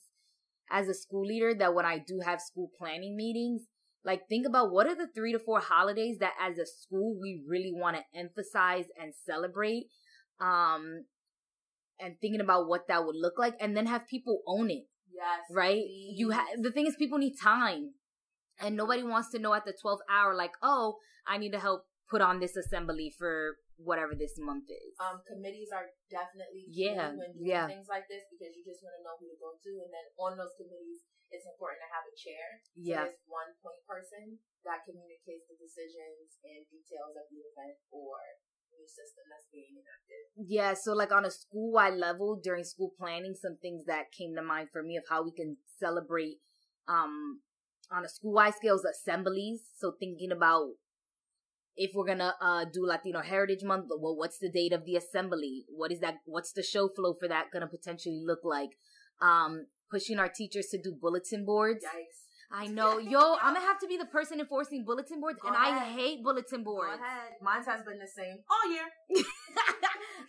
as 0.70 0.88
a 0.88 0.94
school 0.94 1.26
leader 1.26 1.54
that 1.54 1.74
when 1.74 1.86
I 1.86 1.98
do 1.98 2.20
have 2.24 2.40
school 2.40 2.70
planning 2.78 3.16
meetings, 3.16 3.62
like, 4.04 4.28
think 4.28 4.46
about 4.46 4.72
what 4.72 4.86
are 4.86 4.94
the 4.94 5.08
three 5.14 5.32
to 5.32 5.38
four 5.38 5.60
holidays 5.60 6.18
that 6.18 6.34
as 6.40 6.58
a 6.58 6.66
school 6.66 7.16
we 7.20 7.42
really 7.46 7.72
want 7.72 7.96
to 7.96 8.18
emphasize 8.18 8.86
and 9.00 9.12
celebrate. 9.26 9.84
Um, 10.40 11.04
and 12.00 12.16
thinking 12.20 12.40
about 12.40 12.66
what 12.66 12.88
that 12.88 13.06
would 13.06 13.16
look 13.16 13.38
like 13.38 13.54
and 13.60 13.76
then 13.76 13.86
have 13.86 14.08
people 14.08 14.42
own 14.46 14.70
it. 14.70 14.84
Yes. 15.14 15.40
Right? 15.50 15.82
Please. 15.82 16.14
You 16.18 16.30
have, 16.30 16.46
the 16.60 16.72
thing 16.72 16.86
is 16.86 16.96
people 16.96 17.18
need 17.18 17.34
time 17.40 17.92
and 18.60 18.76
nobody 18.76 19.02
wants 19.02 19.30
to 19.30 19.38
know 19.38 19.54
at 19.54 19.64
the 19.64 19.72
12th 19.72 19.98
hour, 20.10 20.34
like, 20.34 20.52
oh, 20.62 20.96
I 21.26 21.38
need 21.38 21.52
to 21.52 21.60
help 21.60 21.84
put 22.10 22.20
on 22.20 22.40
this 22.40 22.56
assembly 22.56 23.12
for 23.16 23.56
whatever 23.82 24.14
this 24.14 24.38
month 24.38 24.70
is. 24.70 24.94
Um, 25.02 25.20
committees 25.26 25.74
are 25.74 25.90
definitely 26.08 26.66
yeah, 26.70 27.12
when 27.12 27.34
doing 27.36 27.50
yeah. 27.50 27.66
things 27.66 27.90
like 27.90 28.06
this 28.06 28.24
because 28.30 28.54
you 28.54 28.62
just 28.62 28.80
want 28.80 28.96
to 28.98 29.02
know 29.02 29.18
who 29.18 29.28
to 29.28 29.38
go 29.38 29.58
to, 29.58 29.72
and 29.82 29.90
then 29.90 30.06
on 30.16 30.38
those 30.38 30.54
committees, 30.56 31.04
it's 31.34 31.48
important 31.48 31.82
to 31.82 31.90
have 31.90 32.04
a 32.06 32.14
chair. 32.14 32.46
Yeah. 32.76 33.04
So 33.04 33.12
there's 33.12 33.24
one 33.26 33.50
point 33.60 33.82
person 33.88 34.24
that 34.64 34.86
communicates 34.86 35.48
the 35.50 35.58
decisions 35.58 36.38
and 36.46 36.62
details 36.70 37.18
of 37.18 37.26
the 37.28 37.40
event 37.42 37.76
or 37.90 38.16
new 38.72 38.88
system 38.88 39.28
that's 39.28 39.48
being 39.52 39.76
enacted. 39.76 40.22
Yeah, 40.36 40.72
so 40.74 40.92
like 40.92 41.12
on 41.12 41.24
a 41.24 41.32
school 41.32 41.72
wide 41.72 41.96
level 41.96 42.40
during 42.40 42.64
school 42.64 42.92
planning, 42.96 43.34
some 43.36 43.60
things 43.60 43.84
that 43.86 44.12
came 44.12 44.34
to 44.36 44.42
mind 44.42 44.68
for 44.72 44.82
me 44.82 44.96
of 44.96 45.04
how 45.08 45.22
we 45.22 45.32
can 45.32 45.56
celebrate 45.78 46.40
um 46.88 47.40
on 47.92 48.04
a 48.04 48.08
school 48.08 48.32
wide 48.32 48.54
scales 48.54 48.84
assemblies. 48.84 49.60
So 49.76 49.92
thinking 49.98 50.32
about 50.32 50.80
if 51.76 51.92
we're 51.94 52.06
gonna 52.06 52.34
uh, 52.40 52.64
do 52.72 52.86
Latino 52.86 53.20
Heritage 53.20 53.62
Month, 53.64 53.86
well, 53.98 54.16
what's 54.16 54.38
the 54.38 54.50
date 54.50 54.72
of 54.72 54.84
the 54.84 54.96
assembly? 54.96 55.64
What 55.68 55.92
is 55.92 56.00
that? 56.00 56.16
What's 56.26 56.52
the 56.52 56.62
show 56.62 56.88
flow 56.88 57.14
for 57.18 57.28
that 57.28 57.46
gonna 57.52 57.66
potentially 57.68 58.22
look 58.24 58.40
like? 58.44 58.70
Um, 59.20 59.66
pushing 59.90 60.18
our 60.18 60.28
teachers 60.28 60.66
to 60.72 60.78
do 60.82 60.96
bulletin 61.00 61.44
boards. 61.44 61.84
Yikes. 61.84 62.18
I 62.54 62.66
know, 62.66 62.98
yo, 62.98 63.36
I'm 63.40 63.54
gonna 63.54 63.60
have 63.66 63.78
to 63.80 63.86
be 63.86 63.96
the 63.96 64.04
person 64.04 64.38
enforcing 64.38 64.84
bulletin 64.84 65.20
boards, 65.20 65.38
Go 65.40 65.48
and 65.48 65.56
ahead. 65.56 65.72
I 65.72 65.90
hate 65.92 66.22
bulletin 66.22 66.62
Go 66.62 66.72
boards. 66.72 67.00
ahead. 67.00 67.32
Mine 67.40 67.62
has 67.64 67.82
been 67.82 67.98
the 67.98 68.06
same 68.06 68.36
all 68.50 68.70
year. 68.70 68.84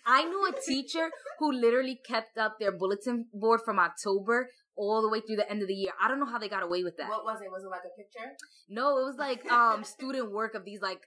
I 0.06 0.24
knew 0.26 0.46
a 0.48 0.54
teacher 0.66 1.10
who 1.40 1.52
literally 1.52 2.00
kept 2.08 2.38
up 2.38 2.60
their 2.60 2.72
bulletin 2.72 3.26
board 3.34 3.62
from 3.66 3.78
October 3.80 4.50
all 4.76 5.02
the 5.02 5.10
way 5.10 5.20
through 5.20 5.36
the 5.38 5.50
end 5.52 5.62
of 5.62 5.68
the 5.68 5.74
year. 5.74 5.92
I 6.02 6.08
don't 6.08 6.20
know 6.20 6.26
how 6.26 6.40
they 6.40 6.50
got 6.50 6.64
away 6.64 6.84
with 6.84 6.96
that. 6.98 7.10
What 7.10 7.26
was 7.26 7.40
it? 7.42 7.52
Was 7.52 7.64
it 7.64 7.68
like 7.70 7.82
a 7.86 7.96
picture? 7.98 8.32
No, 8.70 8.98
it 9.00 9.04
was 9.04 9.18
like 9.18 9.50
um 9.52 9.84
student 9.84 10.32
work 10.32 10.56
of 10.56 10.64
these 10.66 10.82
like 10.82 11.02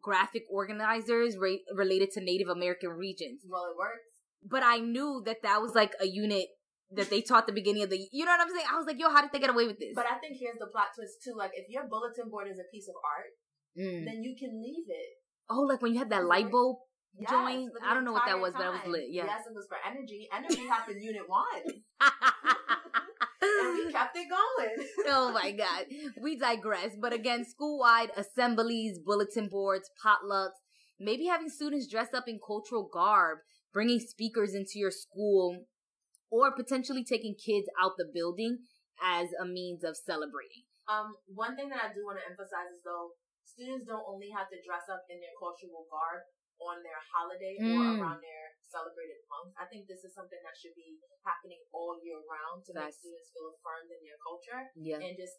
graphic 0.00 0.44
organizers 0.50 1.36
ra- 1.36 1.62
related 1.74 2.10
to 2.12 2.20
Native 2.20 2.48
American 2.48 2.90
regions. 2.90 3.42
Well, 3.48 3.64
it 3.70 3.76
works. 3.76 4.08
But 4.48 4.62
I 4.62 4.78
knew 4.78 5.22
that 5.26 5.42
that 5.42 5.60
was 5.62 5.74
like 5.74 5.92
a 6.00 6.06
unit 6.06 6.46
that 6.94 7.08
they 7.10 7.20
taught 7.22 7.46
the 7.46 7.52
beginning 7.52 7.82
of 7.82 7.90
the 7.90 8.06
you 8.12 8.24
know 8.24 8.32
what 8.32 8.40
I'm 8.40 8.50
saying? 8.50 8.66
I 8.70 8.76
was 8.76 8.86
like, 8.86 8.98
yo, 8.98 9.08
how 9.10 9.22
did 9.22 9.30
they 9.32 9.38
get 9.38 9.50
away 9.50 9.66
with 9.66 9.78
this? 9.78 9.92
But 9.94 10.06
I 10.06 10.18
think 10.18 10.36
here's 10.38 10.58
the 10.58 10.66
plot 10.66 10.88
twist 10.94 11.22
too. 11.24 11.34
Like, 11.36 11.52
if 11.54 11.66
your 11.68 11.84
bulletin 11.88 12.28
board 12.30 12.48
is 12.50 12.58
a 12.58 12.64
piece 12.72 12.88
of 12.88 12.94
art, 13.04 13.32
Mm. 13.72 14.04
then 14.04 14.22
you 14.22 14.36
can 14.38 14.60
leave 14.62 14.84
it. 14.86 15.10
Oh, 15.48 15.62
like 15.62 15.80
when 15.80 15.94
you 15.94 15.98
had 15.98 16.10
that 16.10 16.26
light 16.26 16.50
bulb 16.50 16.76
Yes, 17.18 17.30
joint. 17.30 17.70
I 17.82 17.94
don't 17.94 18.04
know 18.04 18.12
what 18.12 18.26
that 18.26 18.38
was, 18.38 18.52
but 18.52 18.66
it 18.66 18.72
was 18.72 18.86
lit. 18.86 19.04
Yeah. 19.08 19.24
Yes, 19.24 19.46
it 19.46 19.54
was 19.54 19.66
for 19.66 19.78
energy. 19.80 20.28
Energy 20.30 20.66
happened 20.68 21.00
unit 21.02 21.22
one, 21.26 21.80
we 23.72 23.92
kept 23.92 24.16
it 24.16 24.28
going. 24.28 24.88
oh 25.08 25.32
my 25.32 25.52
god. 25.52 25.86
We 26.20 26.36
digress 26.36 26.90
but 27.00 27.12
again 27.12 27.44
school-wide 27.44 28.10
assemblies 28.16 28.98
bulletin 28.98 29.48
boards 29.48 29.90
potlucks 30.04 30.60
maybe 30.98 31.26
having 31.26 31.48
students 31.48 31.88
dress 31.88 32.14
up 32.14 32.24
in 32.28 32.38
cultural 32.46 32.88
garb 32.92 33.38
bringing 33.72 34.00
speakers 34.00 34.54
into 34.54 34.76
your 34.76 34.90
school 34.90 35.64
or 36.30 36.52
potentially 36.56 37.04
taking 37.04 37.34
kids 37.36 37.68
out 37.76 37.92
the 38.00 38.08
building 38.08 38.64
as 39.04 39.28
a 39.36 39.44
means 39.44 39.84
of 39.84 39.96
celebrating. 39.96 40.64
Um, 40.88 41.16
one 41.28 41.56
thing 41.56 41.68
that 41.68 41.80
I 41.80 41.88
do 41.92 42.04
want 42.08 42.18
to 42.18 42.26
emphasize 42.26 42.72
is 42.72 42.80
though 42.84 43.16
students 43.44 43.84
don't 43.84 44.04
only 44.08 44.32
have 44.32 44.48
to 44.48 44.58
dress 44.64 44.88
up 44.88 45.04
in 45.12 45.20
their 45.20 45.36
cultural 45.36 45.84
garb 45.92 46.24
on 46.68 46.82
their 46.86 47.00
holiday 47.02 47.56
or 47.58 47.82
Mm. 47.82 47.98
around 48.00 48.20
their 48.22 48.54
celebrated 48.62 49.20
month. 49.28 49.52
I 49.58 49.66
think 49.68 49.84
this 49.86 50.02
is 50.06 50.14
something 50.14 50.40
that 50.42 50.56
should 50.56 50.74
be 50.74 50.96
happening 51.26 51.60
all 51.72 51.98
year 52.02 52.18
round 52.24 52.64
to 52.66 52.72
make 52.74 52.94
students 52.94 53.30
feel 53.34 53.52
affirmed 53.52 53.90
in 53.92 54.00
their 54.02 54.18
culture 54.22 54.70
yeah 54.74 54.98
and 54.98 55.14
just 55.16 55.38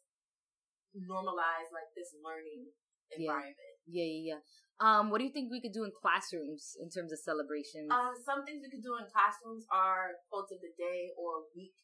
normalize 0.93 1.69
like 1.73 1.89
this 1.97 2.13
learning 2.21 2.69
Yeah. 3.17 3.33
environment. 3.33 3.75
yeah 3.85 4.05
yeah 4.05 4.23
yeah 4.37 4.41
um 4.79 5.09
what 5.09 5.17
do 5.19 5.25
you 5.25 5.33
think 5.33 5.49
we 5.51 5.61
could 5.61 5.73
do 5.73 5.83
in 5.85 5.91
classrooms 5.93 6.77
in 6.81 6.89
terms 6.89 7.11
of 7.11 7.19
celebrations 7.19 7.89
Uh, 7.89 8.13
some 8.25 8.45
things 8.45 8.61
we 8.61 8.69
could 8.69 8.85
do 8.85 8.95
in 9.01 9.05
classrooms 9.09 9.65
are 9.73 10.17
quotes 10.29 10.51
of 10.53 10.61
the 10.61 10.73
day 10.77 11.09
or 11.17 11.45
week, 11.57 11.75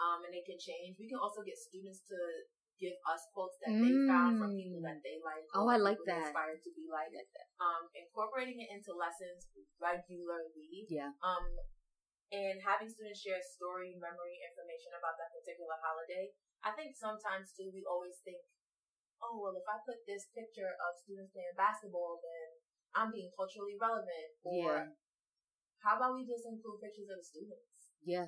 um, 0.00 0.24
and 0.24 0.32
they 0.32 0.44
can 0.44 0.58
change. 0.60 0.96
We 1.00 1.08
can 1.08 1.18
also 1.20 1.40
get 1.42 1.56
students 1.56 2.00
to 2.12 2.16
give 2.76 2.96
us 3.08 3.22
quotes 3.32 3.56
that 3.64 3.72
they 3.72 3.92
found 4.04 4.36
from 4.36 4.52
people 4.52 4.84
that 4.84 5.00
they 5.00 5.16
like. 5.24 5.44
Oh, 5.56 5.66
I 5.68 5.80
like 5.80 6.00
that. 6.04 6.28
Inspired 6.32 6.60
to 6.60 6.70
be 6.76 6.84
like. 6.92 7.08
that. 7.12 7.48
Um, 7.56 7.88
incorporating 7.96 8.60
it 8.60 8.68
into 8.68 8.92
lessons 8.92 9.48
regularly. 9.80 10.84
yeah 10.92 11.12
Um, 11.24 11.46
and 12.34 12.58
having 12.60 12.90
students 12.90 13.22
share 13.22 13.40
story, 13.40 13.94
memory, 13.96 14.36
information 14.42 14.92
about 14.98 15.16
that 15.16 15.30
particular 15.32 15.78
holiday. 15.80 16.34
I 16.60 16.74
think 16.74 16.92
sometimes 16.98 17.54
too 17.54 17.70
we 17.70 17.86
always 17.86 18.18
think, 18.26 18.42
oh 19.22 19.38
well, 19.40 19.54
if 19.56 19.64
I 19.64 19.78
put 19.86 20.02
this 20.04 20.26
picture 20.34 20.74
of 20.76 20.90
students 20.98 21.30
playing 21.32 21.54
basketball, 21.56 22.18
then 22.20 22.46
I'm 22.92 23.10
being 23.14 23.30
culturally 23.32 23.78
relevant. 23.80 24.36
Or 24.42 24.90
Yeah. 24.90 24.92
how 25.84 25.96
about 25.96 26.18
we 26.18 26.26
just 26.26 26.44
include 26.48 26.82
pictures 26.82 27.08
of 27.08 27.18
the 27.22 27.26
students? 27.26 27.72
yeah 28.06 28.26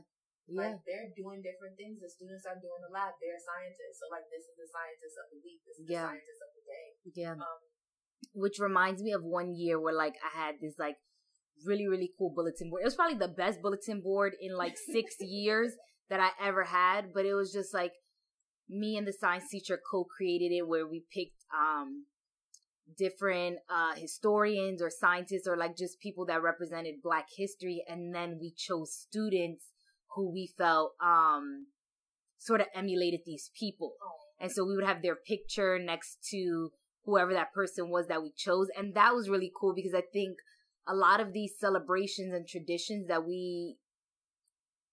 yeah 0.48 0.72
Like 0.74 0.80
they're 0.88 1.12
doing 1.14 1.44
different 1.44 1.76
things. 1.76 2.00
The 2.00 2.08
students 2.08 2.44
are 2.48 2.56
doing 2.56 2.80
the 2.80 2.92
lab. 2.92 3.12
They're 3.20 3.36
scientists. 3.38 4.00
So 4.00 4.08
like 4.10 4.26
this 4.32 4.44
is 4.48 4.56
the 4.56 4.68
scientist 4.68 5.14
of 5.20 5.26
the 5.32 5.40
week. 5.44 5.60
This 5.68 5.76
is 5.78 5.86
Yeah. 5.86 6.08
the 6.08 6.08
scientist 6.16 6.40
of 6.42 6.50
the 6.56 6.64
day. 6.64 6.86
yeah 7.14 7.34
Um, 7.36 7.60
which 8.34 8.58
reminds 8.58 9.02
me 9.02 9.12
of 9.12 9.22
one 9.22 9.54
year 9.54 9.78
where 9.80 9.94
like 9.94 10.16
I 10.24 10.32
had 10.36 10.54
this 10.60 10.74
like 10.78 10.96
really 11.64 11.86
really 11.86 12.10
cool 12.18 12.30
bulletin 12.34 12.70
board. 12.70 12.82
It 12.82 12.90
was 12.90 12.96
probably 12.96 13.18
the 13.18 13.28
best 13.28 13.60
bulletin 13.62 14.00
board 14.00 14.32
in 14.40 14.56
like 14.56 14.76
six 14.78 15.16
years 15.20 15.72
that 16.10 16.20
I 16.20 16.30
ever 16.40 16.64
had, 16.64 17.12
but 17.14 17.26
it 17.26 17.34
was 17.34 17.52
just 17.52 17.72
like 17.74 17.92
me 18.68 18.96
and 18.96 19.06
the 19.06 19.12
science 19.12 19.48
teacher 19.50 19.78
co-created 19.90 20.52
it 20.52 20.66
where 20.68 20.86
we 20.86 21.04
picked 21.12 21.44
um 21.52 22.04
different 22.96 23.58
uh 23.68 23.94
historians 23.94 24.80
or 24.80 24.90
scientists 24.90 25.46
or 25.46 25.56
like 25.56 25.76
just 25.76 26.00
people 26.00 26.24
that 26.26 26.42
represented 26.42 26.94
black 27.02 27.26
history 27.36 27.84
and 27.88 28.14
then 28.14 28.38
we 28.40 28.52
chose 28.56 28.92
students 28.94 29.64
who 30.14 30.32
we 30.32 30.48
felt 30.58 30.92
um 31.02 31.66
sort 32.38 32.60
of 32.60 32.66
emulated 32.74 33.20
these 33.26 33.50
people 33.58 33.94
oh, 34.02 34.28
and 34.40 34.52
so 34.52 34.64
we 34.64 34.76
would 34.76 34.86
have 34.86 35.02
their 35.02 35.16
picture 35.16 35.78
next 35.78 36.18
to 36.30 36.70
whoever 37.08 37.32
that 37.32 37.52
person 37.52 37.88
was 37.88 38.06
that 38.08 38.22
we 38.22 38.30
chose. 38.36 38.68
And 38.76 38.94
that 38.94 39.14
was 39.14 39.28
really 39.28 39.50
cool 39.58 39.74
because 39.74 39.94
I 39.94 40.02
think 40.12 40.36
a 40.86 40.94
lot 40.94 41.20
of 41.20 41.32
these 41.32 41.52
celebrations 41.58 42.32
and 42.32 42.46
traditions 42.46 43.08
that 43.08 43.26
we 43.26 43.76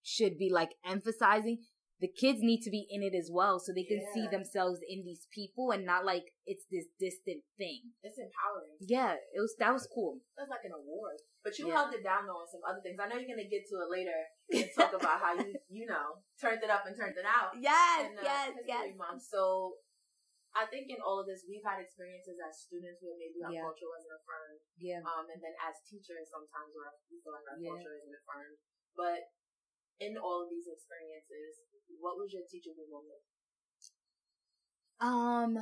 should 0.01 0.38
be 0.38 0.49
like 0.51 0.69
emphasizing, 0.86 1.60
the 2.03 2.12
kids 2.12 2.43
need 2.43 2.60
to 2.67 2.69
be 2.69 2.84
in 2.91 2.99
it 3.01 3.15
as 3.15 3.31
well 3.31 3.55
so 3.60 3.71
they 3.71 3.88
can 3.88 4.03
see 4.13 4.27
themselves 4.27 4.84
in 4.84 5.08
these 5.08 5.27
people 5.31 5.71
and 5.71 5.86
not 5.88 6.03
like 6.03 6.27
it's 6.45 6.67
this 6.67 6.86
distant 6.99 7.39
thing. 7.58 7.95
it's 8.03 8.19
empowering. 8.19 8.75
Yeah, 8.84 9.15
it 9.15 9.39
was 9.39 9.55
that 9.63 9.71
was 9.71 9.88
cool. 9.88 10.19
That's 10.36 10.51
like 10.51 10.67
an 10.67 10.75
award. 10.75 11.23
But 11.43 11.55
you 11.58 11.67
Yeah. 11.71 11.79
held 11.88 11.93
it 11.95 12.03
down 12.03 12.27
though 12.27 12.43
on 12.43 12.49
some 12.51 12.60
other 12.67 12.81
things. 12.84 12.99
I 12.99 13.08
know 13.08 13.15
you're 13.15 13.31
gonna 13.31 13.47
get 13.47 13.63
to 13.71 13.75
it 13.79 13.89
later 13.89 14.19
and 14.51 14.67
talk 14.75 14.91
about 14.99 15.23
how 15.23 15.34
you 15.39 15.55
you 15.71 15.86
know 15.88 16.19
turned 16.41 16.60
it 16.63 16.69
up 16.69 16.84
and 16.86 16.95
turned 16.99 17.15
it 17.15 17.23
out. 17.25 17.55
Yes, 17.55 18.12
in, 18.12 18.19
uh, 18.19 18.51
History 18.60 18.93
Month. 18.99 19.23
So 19.23 19.79
I 20.55 20.63
think 20.67 20.88
in 20.91 20.99
all 21.03 21.19
of 21.19 21.27
this 21.27 21.43
we've 21.47 21.63
had 21.63 21.79
experiences 21.79 22.36
as 22.43 22.60
students 22.63 22.99
where 23.03 23.15
maybe 23.19 23.39
our 23.43 23.51
Yeah. 23.55 23.63
culture 23.63 23.88
wasn't 23.88 24.19
affirmed. 24.19 24.60
Yeah. 24.79 24.99
Um 25.03 25.31
and 25.31 25.39
then 25.39 25.55
as 25.63 25.79
teachers 25.88 26.27
sometimes 26.27 26.75
where 26.75 26.91
we 27.08 27.23
feel 27.23 27.31
like 27.36 27.47
our 27.51 27.60
Yeah. 27.60 27.71
culture 27.71 27.95
isn't 28.03 28.19
affirmed. 28.19 28.60
But 28.95 29.21
in 29.99 30.17
all 30.17 30.43
of 30.43 30.49
these 30.49 30.67
experiences, 30.67 31.62
what 31.99 32.17
was 32.17 32.31
your 32.34 32.43
teachable 32.49 32.88
moment? 32.91 33.21
Um 34.99 35.58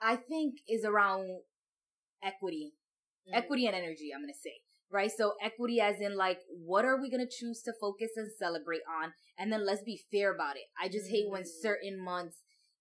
I 0.00 0.16
think 0.16 0.56
is 0.68 0.84
around 0.84 1.40
equity. 2.22 2.74
Mm. 3.28 3.36
equity 3.38 3.66
and 3.68 3.76
energy 3.76 4.10
i'm 4.12 4.20
gonna 4.20 4.32
say 4.34 4.54
right 4.90 5.08
so 5.16 5.34
equity 5.40 5.80
as 5.80 6.00
in 6.00 6.16
like 6.16 6.40
what 6.50 6.84
are 6.84 7.00
we 7.00 7.08
gonna 7.08 7.24
choose 7.24 7.62
to 7.62 7.72
focus 7.80 8.10
and 8.16 8.28
celebrate 8.36 8.80
on 9.00 9.12
and 9.38 9.52
then 9.52 9.64
let's 9.64 9.84
be 9.84 10.00
fair 10.10 10.34
about 10.34 10.56
it 10.56 10.64
i 10.82 10.88
just 10.88 11.08
hate 11.08 11.30
when 11.30 11.42
Mm. 11.44 11.62
certain 11.62 11.96
months 12.04 12.38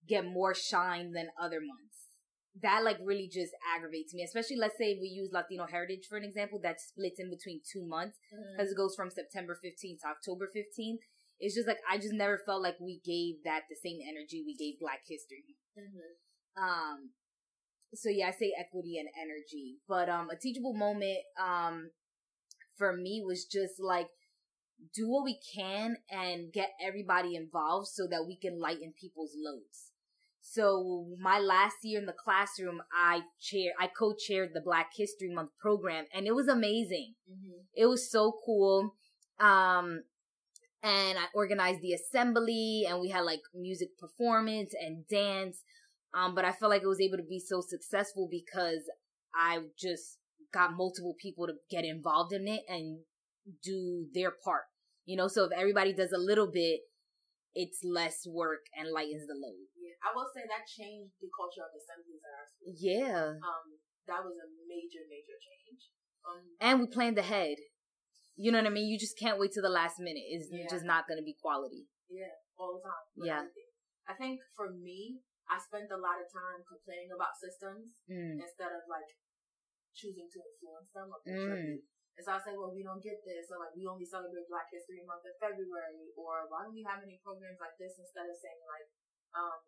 get 0.07 0.25
more 0.25 0.55
shine 0.55 1.11
than 1.11 1.29
other 1.39 1.59
months 1.61 1.90
that 2.59 2.83
like 2.83 2.97
really 3.03 3.29
just 3.31 3.53
aggravates 3.75 4.13
me 4.13 4.23
especially 4.23 4.57
let's 4.57 4.77
say 4.77 4.97
we 4.99 5.07
use 5.07 5.29
latino 5.31 5.65
heritage 5.65 6.05
for 6.09 6.17
an 6.17 6.23
example 6.23 6.59
that 6.61 6.81
splits 6.81 7.19
in 7.19 7.29
between 7.29 7.61
two 7.63 7.85
months 7.85 8.17
because 8.51 8.71
it 8.71 8.77
goes 8.77 8.93
from 8.95 9.09
september 9.09 9.57
15th 9.63 9.99
to 10.01 10.07
october 10.07 10.49
15th 10.53 10.99
it's 11.39 11.55
just 11.55 11.67
like 11.67 11.79
i 11.89 11.97
just 11.97 12.13
never 12.13 12.37
felt 12.45 12.61
like 12.61 12.75
we 12.79 12.99
gave 13.05 13.35
that 13.45 13.61
the 13.69 13.75
same 13.75 13.99
energy 14.07 14.43
we 14.45 14.55
gave 14.55 14.79
black 14.79 15.01
history 15.07 15.43
Month. 15.77 15.87
Mhm. 15.95 16.61
Um, 16.61 17.09
so 17.93 18.09
yeah, 18.09 18.27
I 18.27 18.31
say 18.31 18.53
equity 18.57 18.97
and 18.97 19.09
energy, 19.19 19.77
but 19.87 20.09
um, 20.09 20.29
a 20.29 20.35
teachable 20.35 20.73
moment 20.73 21.19
um 21.41 21.91
for 22.77 22.95
me 22.95 23.21
was 23.25 23.45
just 23.45 23.79
like 23.79 24.09
do 24.93 25.07
what 25.09 25.23
we 25.23 25.39
can 25.55 25.97
and 26.09 26.51
get 26.51 26.71
everybody 26.81 27.35
involved 27.35 27.87
so 27.87 28.07
that 28.07 28.25
we 28.25 28.35
can 28.35 28.59
lighten 28.59 28.93
people's 28.99 29.35
loads. 29.37 29.90
So 30.41 31.15
my 31.19 31.39
last 31.39 31.77
year 31.83 31.99
in 31.99 32.05
the 32.05 32.13
classroom, 32.13 32.81
I 32.93 33.21
chair, 33.39 33.73
I 33.79 33.87
co-chaired 33.87 34.51
the 34.53 34.61
Black 34.61 34.91
History 34.95 35.29
Month 35.29 35.51
program, 35.59 36.05
and 36.13 36.27
it 36.27 36.35
was 36.35 36.47
amazing. 36.47 37.15
Mhm. 37.29 37.65
It 37.73 37.85
was 37.85 38.09
so 38.11 38.39
cool. 38.45 38.95
Um, 39.39 40.03
and 40.83 41.17
I 41.17 41.25
organized 41.33 41.81
the 41.81 41.93
assembly 41.93 42.85
and 42.87 42.99
we 42.99 43.09
had 43.09 43.21
like 43.21 43.41
music 43.53 43.97
performance 43.97 44.73
and 44.73 45.07
dance. 45.07 45.63
Um, 46.13 46.35
but 46.35 46.43
I 46.43 46.51
felt 46.51 46.71
like 46.71 46.81
it 46.81 46.87
was 46.87 46.99
able 46.99 47.17
to 47.17 47.23
be 47.23 47.39
so 47.39 47.61
successful 47.61 48.27
because 48.29 48.89
I 49.33 49.59
just 49.77 50.17
got 50.51 50.73
multiple 50.73 51.15
people 51.21 51.47
to 51.47 51.53
get 51.69 51.85
involved 51.85 52.33
in 52.33 52.47
it 52.47 52.63
and 52.67 52.99
do 53.63 54.07
their 54.13 54.31
part. 54.31 54.63
You 55.05 55.17
know, 55.17 55.27
so 55.27 55.45
if 55.45 55.51
everybody 55.51 55.93
does 55.93 56.11
a 56.11 56.17
little 56.17 56.47
bit, 56.51 56.81
it's 57.53 57.83
less 57.83 58.25
work 58.27 58.65
and 58.75 58.91
lightens 58.91 59.27
the 59.27 59.33
load. 59.35 59.67
I 60.01 60.09
will 60.17 60.27
say 60.33 60.41
that 60.49 60.65
changed 60.65 61.13
the 61.21 61.29
culture 61.29 61.61
of 61.61 61.71
assemblies 61.77 62.21
at 62.25 62.33
our 62.33 62.47
school. 62.49 62.73
Yeah. 62.73 63.37
Um, 63.37 63.67
that 64.09 64.21
was 64.25 64.33
a 64.33 64.47
major, 64.65 65.05
major 65.05 65.37
change. 65.37 65.93
Um, 66.25 66.41
And 66.57 66.75
we 66.81 66.87
planned 66.89 67.17
ahead. 67.21 67.57
You 68.35 68.49
know 68.49 68.57
what 68.61 68.69
I 68.69 68.73
mean? 68.73 68.89
You 68.89 68.97
just 68.97 69.17
can't 69.19 69.37
wait 69.37 69.53
till 69.53 69.61
the 69.61 69.69
last 69.73 70.01
minute. 70.01 70.25
It's 70.25 70.49
Yeah. 70.49 70.65
just 70.65 70.85
not 70.85 71.05
going 71.05 71.21
to 71.21 71.25
be 71.25 71.37
quality. 71.37 71.85
yeah, 72.11 72.33
all 72.59 72.75
the 72.75 72.83
time. 72.83 73.05
Yeah. 73.23 73.45
I 74.03 74.13
think 74.19 74.41
for 74.57 74.67
me, 74.73 75.21
I 75.47 75.55
spent 75.61 75.87
a 75.91 75.95
lot 76.01 76.19
of 76.19 76.27
time 76.27 76.59
complaining 76.67 77.11
about 77.15 77.37
systems 77.39 77.87
Mm. 78.09 78.41
instead 78.43 78.71
of 78.75 78.83
like 78.91 79.07
choosing 79.95 80.27
to 80.27 80.39
influence 80.43 80.89
them 80.91 81.07
or 81.13 81.19
Mm. 81.21 81.23
contribute. 81.23 81.83
And 82.17 82.23
so 82.25 82.31
I 82.35 82.39
say, 82.43 82.51
well, 82.57 82.73
we 82.75 82.83
don't 82.83 82.99
get 83.01 83.23
this, 83.23 83.47
or 83.51 83.59
like 83.63 83.71
we 83.75 83.87
only 83.87 84.03
celebrate 84.03 84.47
Black 84.51 84.67
History 84.71 84.99
Month 85.07 85.23
in 85.25 85.35
February, 85.39 86.11
or 86.19 86.47
why 86.51 86.63
don't 86.63 86.73
we 86.75 86.83
have 86.83 87.01
any 87.01 87.19
programs 87.23 87.59
like 87.63 87.77
this 87.79 87.95
instead 87.97 88.27
of 88.27 88.35
saying 88.35 88.59
like, 88.67 88.87
um, 89.39 89.59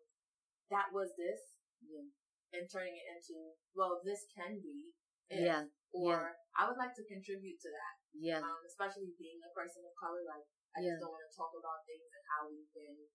that 0.70 0.92
was 0.92 1.12
this, 1.16 1.54
Yeah. 1.80 2.08
and 2.52 2.70
turning 2.70 2.96
it 2.96 3.06
into, 3.10 3.54
well, 3.74 4.00
this 4.04 4.26
can 4.34 4.60
be, 4.60 4.92
if, 5.28 5.40
Yeah. 5.40 5.66
or 5.92 6.38
I 6.56 6.68
would 6.68 6.76
like 6.78 6.94
to 6.94 7.04
contribute 7.04 7.58
to 7.60 7.70
that, 7.70 7.94
Yeah. 8.14 8.40
um, 8.40 8.64
especially 8.64 9.12
being 9.18 9.40
a 9.42 9.52
person 9.52 9.84
of 9.84 9.94
color. 9.96 10.22
Like 10.24 10.46
I 10.76 10.80
Yeah. 10.80 10.90
just 10.94 11.00
don't 11.02 11.10
want 11.12 11.28
to 11.30 11.36
talk 11.36 11.52
about 11.54 11.84
things 11.86 12.08
and 12.12 12.24
how 12.30 12.48
we've 12.48 12.72
been 12.72 13.08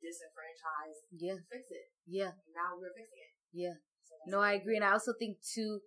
disenfranchised. 0.00 1.06
Yeah. 1.12 1.38
Fix 1.48 1.70
it. 1.70 1.92
Yeah. 2.06 2.32
Now 2.54 2.78
we're 2.78 2.92
fixing 2.94 3.18
it. 3.20 3.34
Yeah. 3.52 3.74
So 4.04 4.14
No, 4.26 4.40
I 4.40 4.54
agree. 4.54 4.76
And 4.76 4.84
I 4.84 4.92
also 4.92 5.12
think 5.12 5.40
too, 5.42 5.82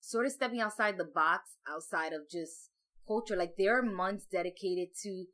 sort 0.00 0.26
of 0.26 0.32
stepping 0.32 0.60
outside 0.60 0.98
the 0.98 1.04
box, 1.04 1.56
outside 1.66 2.12
of 2.12 2.28
just 2.28 2.70
culture, 3.06 3.36
like 3.36 3.56
there 3.56 3.78
are 3.78 3.82
months 3.82 4.26
dedicated 4.26 4.94
to 5.02 5.26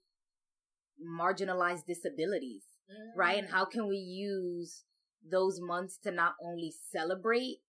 marginalized 1.03 1.87
disabilities, 1.87 2.65
Mhm. 2.91 3.13
right? 3.17 3.39
And 3.39 3.49
how 3.51 3.65
can 3.65 3.87
we 3.87 3.97
use 3.97 4.85
those 5.23 5.61
months 5.61 5.97
to 5.99 6.11
not 6.11 6.35
only 6.43 6.71
celebrate 6.71 7.63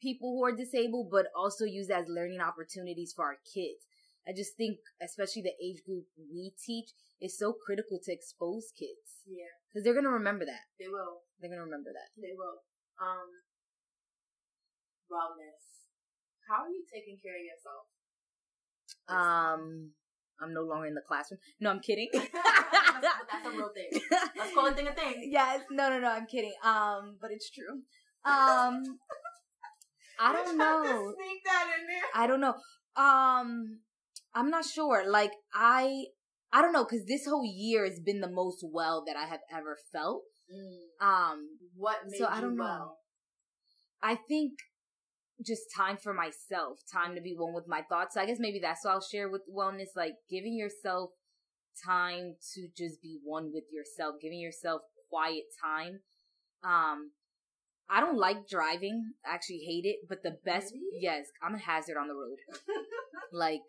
people 0.00 0.32
who 0.36 0.44
are 0.44 0.52
disabled, 0.56 1.10
but 1.10 1.26
also 1.34 1.64
use 1.64 1.90
as 1.90 2.08
learning 2.08 2.40
opportunities 2.40 3.12
for 3.12 3.24
our 3.24 3.36
kids? 3.52 3.86
I 4.26 4.32
just 4.32 4.56
think, 4.56 4.78
especially 5.02 5.42
the 5.42 5.54
age 5.62 5.84
group 5.84 6.06
we 6.16 6.50
teach, 6.58 6.90
is 7.20 7.36
so 7.38 7.52
critical 7.52 7.98
to 8.04 8.12
expose 8.12 8.72
kids 8.72 9.20
Yeah, 9.26 9.44
because 9.68 9.84
they're 9.84 9.92
going 9.92 10.04
to 10.04 10.10
remember 10.10 10.44
that. 10.46 10.64
they 10.78 10.88
will. 10.88 11.22
They're 11.40 11.50
going 11.50 11.58
to 11.60 11.64
remember 11.64 11.92
that. 11.92 12.08
They 12.20 12.32
will. 12.34 12.62
Um, 12.98 13.42
wellness. 15.10 15.90
How 16.48 16.62
are 16.64 16.70
you 16.70 16.84
taking 16.92 17.18
care 17.22 17.36
of 17.36 17.44
yourself? 17.44 17.86
Um, 19.08 19.92
I'm 20.44 20.54
no 20.54 20.62
longer 20.62 20.86
in 20.86 20.94
the 20.94 21.00
classroom. 21.06 21.40
No, 21.60 21.70
I'm 21.70 21.80
kidding. 21.80 22.08
that's, 22.12 22.28
that's 22.30 23.46
a 23.46 23.50
real 23.50 23.70
thing. 23.74 24.00
Let's 24.36 24.54
call 24.54 24.66
it 24.66 24.76
thing 24.76 24.88
a 24.88 24.92
thing. 24.92 25.28
yes, 25.30 25.60
no, 25.70 25.88
no, 25.88 25.98
no, 25.98 26.08
I'm 26.08 26.26
kidding. 26.26 26.54
Um, 26.62 27.16
but 27.20 27.30
it's 27.30 27.50
true. 27.50 27.82
Um, 28.24 28.82
I 30.20 30.32
don't 30.32 30.56
know. 30.56 31.14
Sneak 31.16 31.42
that 31.44 31.66
in 31.80 31.86
there. 31.86 32.02
I 32.14 32.26
don't 32.26 32.40
know. 32.40 32.54
Um, 32.96 33.80
I'm 34.34 34.50
not 34.50 34.64
sure. 34.64 35.04
Like 35.10 35.32
I, 35.54 36.04
I 36.52 36.62
don't 36.62 36.72
know, 36.72 36.84
because 36.84 37.06
this 37.06 37.26
whole 37.26 37.44
year 37.44 37.84
has 37.84 37.98
been 38.00 38.20
the 38.20 38.30
most 38.30 38.64
well 38.72 39.02
that 39.06 39.16
I 39.16 39.26
have 39.26 39.40
ever 39.52 39.76
felt. 39.92 40.22
Um, 41.00 41.48
What 41.76 41.98
made 42.06 42.18
so 42.18 42.26
I 42.26 42.40
don't 42.40 42.56
know. 42.56 42.92
I 44.02 44.16
think 44.28 44.52
just 45.44 45.62
time 45.76 45.96
for 45.96 46.14
myself, 46.14 46.80
time 46.92 47.14
to 47.14 47.20
be 47.20 47.34
one 47.36 47.54
with 47.54 47.66
my 47.66 47.82
thoughts. 47.82 48.14
So 48.14 48.20
I 48.20 48.26
guess 48.26 48.38
maybe 48.38 48.60
that's 48.60 48.84
what 48.84 48.92
I'll 48.92 49.00
share 49.00 49.28
with 49.28 49.42
wellness, 49.52 49.96
like 49.96 50.14
giving 50.30 50.54
yourself 50.56 51.10
time 51.84 52.36
to 52.54 52.68
just 52.76 53.02
be 53.02 53.18
one 53.24 53.50
with 53.52 53.64
yourself, 53.72 54.16
giving 54.22 54.38
yourself 54.40 54.82
quiet 55.10 55.44
time. 55.62 56.00
Um, 56.62 57.10
I 57.90 58.00
don't 58.00 58.16
like 58.16 58.48
driving. 58.48 59.12
I 59.26 59.34
actually 59.34 59.64
hate 59.66 59.84
it, 59.84 60.08
but 60.08 60.22
the 60.22 60.38
best, 60.44 60.72
Really? 60.72 61.00
yes, 61.02 61.26
I'm 61.42 61.54
a 61.54 61.58
hazard 61.58 61.96
on 62.00 62.08
the 62.08 62.14
road. 62.14 62.38
like, 63.32 63.60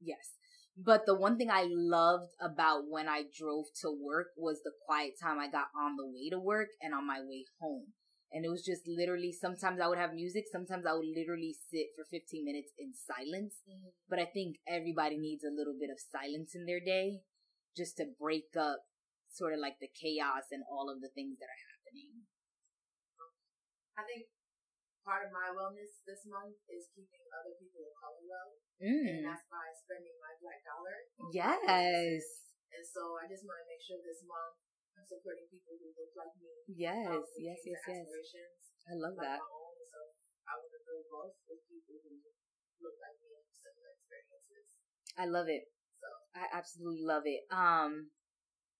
yes. 0.00 0.30
But 0.76 1.04
the 1.06 1.14
one 1.14 1.36
thing 1.36 1.50
I 1.50 1.66
loved 1.68 2.32
about 2.40 2.84
when 2.88 3.08
I 3.08 3.24
drove 3.36 3.66
to 3.82 3.90
work 3.90 4.28
was 4.36 4.60
the 4.64 4.72
quiet 4.86 5.12
time 5.22 5.38
I 5.38 5.50
got 5.50 5.66
on 5.76 5.96
the 5.96 6.06
way 6.06 6.30
to 6.30 6.38
work 6.38 6.68
and 6.80 6.94
on 6.94 7.06
my 7.06 7.20
way 7.20 7.44
home. 7.60 7.88
And 8.32 8.44
it 8.44 8.48
was 8.48 8.64
just 8.64 8.88
literally, 8.88 9.30
sometimes 9.32 9.78
I 9.80 9.88
would 9.88 9.98
have 10.00 10.14
music, 10.16 10.48
sometimes 10.50 10.86
I 10.88 10.94
would 10.96 11.04
literally 11.04 11.52
sit 11.70 11.92
for 11.94 12.04
15 12.08 12.44
minutes 12.44 12.72
in 12.80 12.92
silence. 12.96 13.60
But 14.08 14.18
I 14.18 14.24
think 14.24 14.56
everybody 14.66 15.18
needs 15.20 15.44
a 15.44 15.52
little 15.52 15.76
bit 15.78 15.90
of 15.92 16.00
silence 16.00 16.54
in 16.56 16.64
their 16.64 16.80
day 16.80 17.20
just 17.76 17.96
to 18.00 18.08
break 18.18 18.56
up 18.56 18.80
sort 19.28 19.52
of 19.52 19.60
like 19.60 19.76
the 19.80 19.88
chaos 19.92 20.48
and 20.52 20.64
all 20.68 20.88
of 20.88 21.00
the 21.04 21.12
things 21.12 21.36
that 21.40 21.48
are 21.48 21.62
happening. 21.72 22.24
I 23.96 24.02
think 24.08 24.28
part 25.04 25.28
of 25.28 25.30
my 25.32 25.52
wellness 25.52 26.00
this 26.08 26.24
month 26.24 26.56
is 26.72 26.88
keeping 26.96 27.24
other 27.36 27.52
people 27.60 27.84
of 27.84 27.92
color 28.00 28.24
well, 28.24 28.50
and 28.80 29.20
Mm. 29.20 29.28
that's 29.28 29.44
by 29.52 29.68
spending 29.76 30.16
my 30.20 30.32
black 30.40 30.64
dollar. 30.64 30.96
Yes. 31.32 32.24
And 32.72 32.84
so 32.86 33.20
I 33.20 33.28
just 33.28 33.44
want 33.44 33.60
to 33.60 33.66
make 33.68 33.82
sure 33.84 34.00
this 34.00 34.24
month 34.24 34.56
Supporting 35.02 35.46
people 35.50 35.74
who 35.76 35.88
look 35.92 36.12
like 36.16 36.34
me. 36.38 36.50
Yes, 36.72 37.06
um, 37.10 37.22
yes, 37.38 37.58
yes, 37.66 37.80
yes. 37.86 38.06
I 38.88 38.94
love 38.96 39.14
like 39.18 39.26
that. 39.28 39.38
my 39.42 39.50
own. 39.50 39.76
So 39.90 39.98
I 40.48 40.52
want 40.56 40.72
to 40.72 40.80
build 40.86 41.04
both 41.10 41.36
with 41.46 41.62
people 41.68 41.96
who 42.02 42.12
look 42.82 42.96
like 43.02 43.16
me 43.20 43.30
and 43.36 43.46
similar 43.52 43.90
experiences. 43.98 44.64
I 45.18 45.26
love 45.28 45.48
it. 45.50 45.68
So 46.00 46.08
I 46.34 46.44
absolutely 46.50 47.04
love 47.04 47.22
it. 47.26 47.44
Um, 47.52 48.14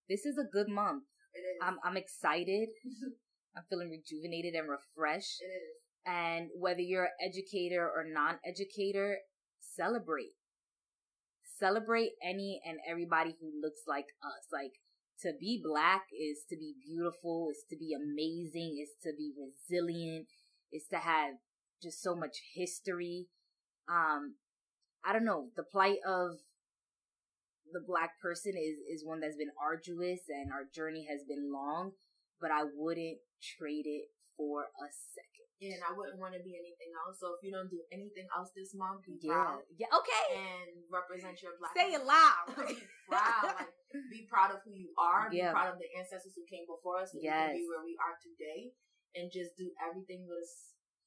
this 0.08 0.24
is 0.26 0.38
a 0.38 0.46
good 0.48 0.68
month. 0.70 1.04
it 1.34 1.42
is. 1.42 1.58
I'm 1.62 1.76
I'm 1.84 1.96
excited. 1.98 2.70
I'm 3.56 3.64
feeling 3.68 3.90
rejuvenated 3.92 4.54
and 4.54 4.66
refreshed. 4.70 5.42
it 5.44 5.52
is. 5.52 5.76
And 6.06 6.50
whether 6.58 6.80
you're 6.80 7.06
an 7.12 7.18
educator 7.22 7.84
or 7.86 8.02
non-educator, 8.08 9.18
celebrate. 9.60 10.34
Celebrate 11.60 12.12
any 12.24 12.60
and 12.66 12.78
everybody 12.88 13.36
who 13.38 13.52
looks 13.62 13.82
like 13.86 14.06
us. 14.24 14.48
Like 14.50 14.72
to 15.22 15.32
be 15.38 15.60
black 15.62 16.04
is 16.12 16.44
to 16.50 16.56
be 16.56 16.74
beautiful, 16.84 17.48
is 17.50 17.64
to 17.70 17.76
be 17.76 17.94
amazing, 17.94 18.78
is 18.82 18.90
to 19.02 19.12
be 19.16 19.32
resilient, 19.36 20.26
is 20.72 20.86
to 20.90 20.96
have 20.98 21.34
just 21.82 22.02
so 22.02 22.14
much 22.14 22.38
history. 22.54 23.26
Um, 23.88 24.36
I 25.04 25.12
don't 25.12 25.24
know. 25.24 25.48
The 25.56 25.64
plight 25.64 25.98
of 26.06 26.38
the 27.72 27.80
black 27.80 28.20
person 28.20 28.52
is 28.52 28.78
is 28.88 29.06
one 29.06 29.20
that's 29.20 29.36
been 29.36 29.52
arduous 29.60 30.20
and 30.28 30.52
our 30.52 30.64
journey 30.74 31.06
has 31.10 31.22
been 31.26 31.52
long, 31.52 31.92
but 32.40 32.50
I 32.50 32.64
wouldn't 32.74 33.18
trade 33.40 33.86
it 33.86 34.08
for 34.36 34.62
a 34.62 34.88
second. 34.90 35.51
And 35.62 35.78
I 35.86 35.94
wouldn't 35.94 36.18
want 36.18 36.34
to 36.34 36.42
be 36.42 36.58
anything 36.58 36.90
else. 36.98 37.22
So 37.22 37.38
if 37.38 37.40
you 37.46 37.54
don't 37.54 37.70
do 37.70 37.78
anything 37.94 38.26
else 38.34 38.50
this 38.50 38.74
month, 38.74 39.06
be 39.06 39.14
Yeah. 39.22 39.30
proud 39.32 39.62
Yeah. 39.78 39.94
Okay. 39.94 40.24
and 40.34 40.82
represent 40.90 41.38
your 41.38 41.54
black. 41.62 41.70
Say 41.78 41.94
it 41.94 42.02
loud. 42.02 42.50
be 42.66 42.82
proud. 43.06 43.54
Like, 43.62 43.70
be 44.10 44.26
proud 44.26 44.50
of 44.50 44.58
who 44.66 44.74
you 44.74 44.90
are. 44.98 45.30
Yeah. 45.30 45.50
Be 45.50 45.54
proud 45.54 45.70
of 45.74 45.78
the 45.78 45.86
ancestors 45.94 46.34
who 46.34 46.42
came 46.50 46.66
before 46.66 46.98
us. 47.06 47.14
So 47.14 47.22
we 47.22 47.30
Yes. 47.30 47.54
can 47.54 47.62
be 47.62 47.66
where 47.70 47.84
we 47.86 47.94
are 48.02 48.18
today. 48.18 48.74
And 49.14 49.30
just 49.30 49.54
do 49.54 49.70
everything 49.78 50.26
with 50.26 50.50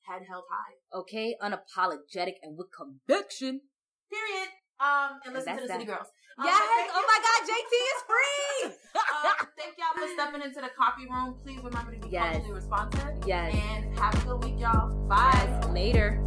head 0.08 0.24
held 0.30 0.46
high. 0.48 0.80
okay. 1.04 1.36
Unapologetic 1.44 2.40
and 2.42 2.56
with 2.56 2.72
conviction. 2.72 3.60
Period. 4.08 4.50
Um, 4.80 5.20
and 5.26 5.34
listen 5.34 5.52
to 5.58 5.68
that's 5.68 5.68
the 5.68 5.74
City. 5.74 5.86
Girls. 5.86 6.08
Um, 6.38 6.46
yes. 6.48 6.92
Oh 6.96 7.04
my 7.04 7.20
God. 7.20 7.40
JT 7.44 7.74
is 7.76 8.02
free. 8.08 8.78
um, 9.26 9.48
thank 9.58 9.76
y'all 9.78 9.94
for 9.96 10.08
stepping 10.14 10.42
into 10.42 10.62
the 10.62 10.70
copy 10.78 11.08
room. 11.10 11.36
Please 11.44 11.60
remember 11.64 11.94
to 11.94 12.00
be 12.00 12.10
Yes. 12.10 12.34
culturally 12.34 12.56
responsive. 12.56 13.14
Yes. 13.26 13.54
And 13.56 13.98
have 14.00 14.14
a 14.16 14.26
good 14.28 14.44
week, 14.44 14.60
y'all. 14.60 14.90
Bye. 15.08 15.32
Yes. 15.34 15.66
Later. 15.70 16.22